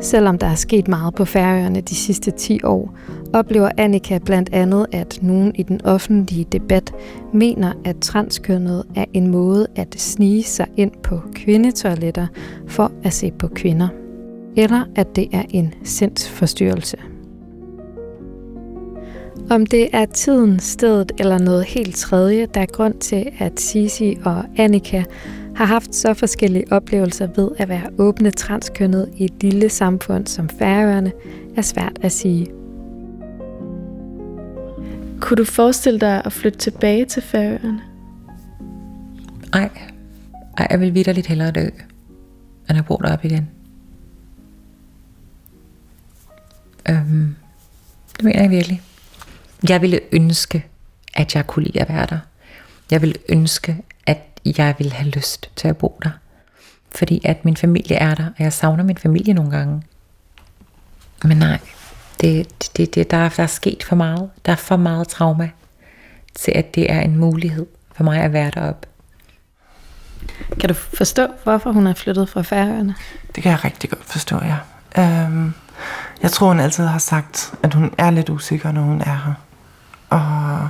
Selvom 0.02 0.38
der 0.38 0.48
er 0.48 0.56
sket 0.56 0.88
meget 0.88 1.16
på 1.16 1.26
Færøerne 1.26 1.82
de 1.82 1.96
sidste 1.96 2.32
10 2.32 2.64
år, 2.64 2.96
oplever 3.34 3.70
Annika 3.78 4.18
blandt 4.18 4.50
andet, 4.54 4.86
at 4.92 5.20
nogen 5.22 5.56
i 5.56 5.64
den 5.64 5.86
offentlige 5.86 6.46
debat 6.52 6.94
mener, 7.34 7.74
at 7.86 7.96
transkønnet 8.02 8.84
er 8.96 9.06
en 9.14 9.28
måde 9.28 9.68
at 9.76 9.96
snige 9.98 10.44
sig 10.44 10.68
ind 10.78 10.92
på 11.04 11.22
kvindetoiletter 11.36 12.28
for 12.68 12.92
at 13.04 13.14
se 13.14 13.32
på 13.32 13.48
kvinder. 13.48 13.88
Eller 14.58 14.84
at 14.96 15.16
det 15.16 15.28
er 15.34 15.44
en 15.50 15.74
sindsforstyrrelse. 15.84 16.98
Om 19.52 19.66
det 19.66 19.90
er 19.94 20.06
tiden, 20.06 20.60
stedet 20.60 21.12
eller 21.20 21.38
noget 21.38 21.66
helt 21.66 21.96
tredje, 21.96 22.46
der 22.46 22.62
er 22.62 22.66
grund 22.66 23.00
til, 23.00 23.32
at 23.40 23.60
Sisi 23.60 24.18
og 24.26 24.46
Annika 24.58 25.04
har 25.56 25.66
haft 25.66 25.96
så 25.96 26.14
forskellige 26.14 26.66
oplevelser 26.72 27.28
ved 27.36 27.50
at 27.58 27.70
være 27.70 27.90
åbne 27.98 28.32
transkønnet 28.32 29.10
i 29.18 29.26
et 29.26 29.44
lille 29.44 29.70
samfund 29.70 30.28
som 30.28 30.50
Færøerne, 30.50 31.12
er 31.56 31.62
svært 31.62 32.00
at 32.02 32.12
sige. 32.12 32.48
Kunne 35.20 35.38
du 35.38 35.46
forestille 35.46 36.00
dig 36.00 36.22
at 36.26 36.34
flytte 36.34 36.60
tilbage 36.60 37.06
til 37.06 37.22
Færøerne? 37.22 37.82
Ej, 39.54 39.70
ej 40.58 40.68
jeg 40.70 40.80
vil 40.80 40.94
videre 40.94 41.16
lidt 41.16 41.28
hellere 41.28 41.52
dø, 41.52 41.66
end 42.70 42.78
at 42.78 42.86
bo 42.86 42.96
deroppe 42.96 43.28
igen. 43.28 43.50
Øhm, 46.90 47.36
det 48.18 48.26
mener 48.26 48.42
jeg 48.42 48.50
virkelig. 48.50 48.82
Jeg 49.70 49.82
ville 49.82 50.00
ønske, 50.12 50.66
at 51.14 51.36
jeg 51.36 51.48
kunne 51.48 51.66
lide 51.66 51.82
at 51.82 51.90
være 51.90 52.06
der. 52.06 52.20
Jeg 52.92 53.02
ville 53.02 53.16
ønske, 53.30 53.78
at 54.06 54.18
jeg 54.46 54.76
ville 54.78 54.92
have 54.92 55.10
lyst 55.10 55.50
til 55.56 55.68
at 55.68 55.78
bo 55.78 56.00
der. 56.04 56.10
Fordi 56.96 57.22
at 57.26 57.46
min 57.46 57.58
familie 57.58 57.96
er 57.96 58.16
der, 58.16 58.26
og 58.26 58.44
jeg 58.44 58.54
savner 58.54 58.84
min 58.84 58.98
familie 58.98 59.34
nogle 59.34 59.52
gange. 59.52 59.84
Men 61.24 61.38
nej, 61.38 61.60
det, 62.22 62.48
det, 62.78 62.96
det, 62.96 63.12
der, 63.12 63.18
er, 63.18 63.30
der 63.30 63.44
er 63.44 63.48
sket 63.48 63.84
for 63.84 63.96
meget. 63.96 64.30
Der 64.46 64.52
er 64.52 64.56
for 64.56 64.76
meget 64.76 65.08
trauma 65.08 65.50
til, 66.36 66.52
at 66.56 66.76
det 66.76 66.92
er 66.92 67.02
en 67.02 67.18
mulighed 67.18 67.66
for 67.96 68.04
mig 68.04 68.20
at 68.22 68.34
være 68.34 68.52
deroppe. 68.56 68.88
Kan 70.60 70.68
du 70.70 70.74
forstå, 70.74 71.28
hvorfor 71.44 71.72
hun 71.72 71.88
er 71.88 71.94
flyttet 71.94 72.30
fra 72.30 72.42
Færøerne? 72.42 72.96
Det 73.36 73.44
kan 73.44 73.52
jeg 73.52 73.64
rigtig 73.64 73.90
godt 73.90 74.06
forstå, 74.06 74.40
ja. 74.44 74.58
Øhm, 74.98 75.54
jeg 76.22 76.32
tror, 76.32 76.48
hun 76.48 76.60
altid 76.60 76.86
har 76.86 77.00
sagt, 77.00 77.54
at 77.64 77.74
hun 77.74 77.94
er 77.98 78.12
lidt 78.12 78.30
usikker, 78.30 78.72
når 78.72 78.82
hun 78.82 79.02
er 79.02 79.24
her. 79.26 79.34
Og, 80.12 80.70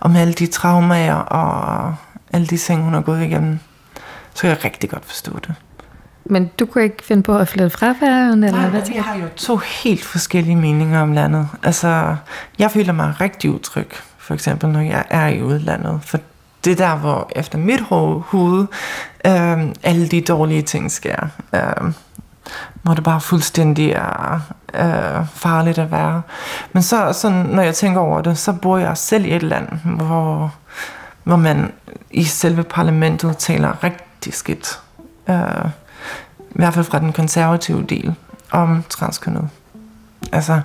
og 0.00 0.10
med 0.10 0.20
alle 0.20 0.32
de 0.34 0.46
traumer 0.46 1.12
og 1.14 1.94
alle 2.32 2.46
de 2.46 2.56
ting, 2.56 2.82
hun 2.84 2.92
har 2.94 3.00
gået 3.00 3.22
igennem, 3.22 3.58
så 4.34 4.40
kan 4.40 4.50
jeg 4.50 4.64
rigtig 4.64 4.90
godt 4.90 5.04
forstå 5.04 5.32
det. 5.46 5.54
Men 6.24 6.50
du 6.58 6.66
kunne 6.66 6.84
ikke 6.84 7.04
finde 7.04 7.22
på 7.22 7.36
at 7.38 7.48
flytte 7.48 7.70
fra 7.70 7.94
Færøerne, 8.00 8.46
eller 8.46 8.60
Nej, 8.60 8.70
hvad 8.70 8.80
vi 8.80 8.86
tænker 8.86 9.02
har 9.02 9.16
jo 9.16 9.28
to 9.36 9.56
helt 9.56 10.04
forskellige 10.04 10.56
meninger 10.56 11.00
om 11.02 11.12
landet. 11.12 11.48
Altså, 11.62 12.16
jeg 12.58 12.70
føler 12.70 12.92
mig 12.92 13.14
rigtig 13.20 13.50
utryg, 13.50 13.90
for 14.18 14.34
eksempel, 14.34 14.68
når 14.68 14.80
jeg 14.80 15.04
er 15.10 15.26
i 15.26 15.42
udlandet. 15.42 16.00
For 16.02 16.18
det 16.64 16.72
er 16.72 16.76
der, 16.88 16.96
hvor 16.96 17.30
efter 17.36 17.58
mit 17.58 17.80
ho- 17.80 18.22
hoved, 18.30 18.66
øh, 19.26 19.74
alle 19.82 20.08
de 20.08 20.20
dårlige 20.20 20.62
ting 20.62 20.90
sker. 20.90 21.28
Øh, 21.54 21.92
hvor 22.86 22.94
det 22.94 23.04
bare 23.04 23.20
fuldstændig 23.20 23.90
er 23.90 24.40
øh, 24.74 25.26
farligt 25.34 25.78
at 25.78 25.90
være. 25.90 26.22
Men 26.72 26.82
så, 26.82 27.12
så, 27.12 27.30
når 27.30 27.62
jeg 27.62 27.74
tænker 27.74 28.00
over 28.00 28.20
det, 28.20 28.38
så 28.38 28.52
bor 28.52 28.78
jeg 28.78 28.96
selv 28.96 29.24
i 29.24 29.34
et 29.34 29.42
land, 29.42 29.68
hvor, 29.84 30.54
hvor 31.24 31.36
man 31.36 31.72
i 32.10 32.24
selve 32.24 32.62
parlamentet 32.62 33.36
taler 33.36 33.84
rigtig 33.84 34.34
skidt. 34.34 34.80
Øh, 35.28 35.68
I 36.38 36.58
hvert 36.58 36.74
fald 36.74 36.84
fra 36.84 36.98
den 36.98 37.12
konservative 37.12 37.82
del 37.82 38.14
om 38.50 38.84
transkønnet. 38.88 39.48
Altså, 40.32 40.60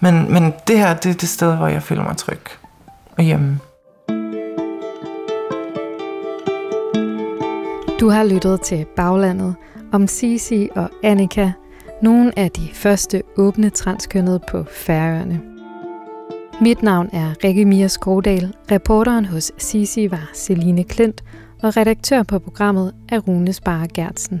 men, 0.00 0.32
men 0.32 0.54
det 0.66 0.78
her, 0.78 0.94
det 0.94 1.10
er 1.10 1.14
det 1.14 1.28
sted, 1.28 1.56
hvor 1.56 1.66
jeg 1.66 1.82
føler 1.82 2.02
mig 2.02 2.16
tryg 2.16 2.40
og 3.16 3.24
hjemme. 3.24 3.60
Du 8.00 8.10
har 8.10 8.24
lyttet 8.24 8.60
til 8.60 8.86
Baglandet 8.96 9.54
om 9.92 10.06
Sisi 10.06 10.68
og 10.74 10.90
Annika, 11.02 11.52
nogle 12.02 12.38
af 12.38 12.50
de 12.50 12.68
første 12.72 13.22
åbne 13.36 13.70
transkønnede 13.70 14.40
på 14.50 14.64
Færøerne. 14.64 15.40
Mit 16.60 16.82
navn 16.82 17.10
er 17.12 17.44
Rikke 17.44 17.64
Mia 17.64 17.86
Skrodal, 17.86 18.54
reporteren 18.70 19.24
hos 19.24 19.52
Sisi 19.58 20.10
var 20.10 20.30
Celine 20.34 20.84
Klint, 20.84 21.24
og 21.62 21.76
redaktør 21.76 22.22
på 22.22 22.38
programmet 22.38 22.94
er 23.08 23.18
Rune 23.18 23.52
Spare 23.52 23.88
Gertsen. 23.88 24.40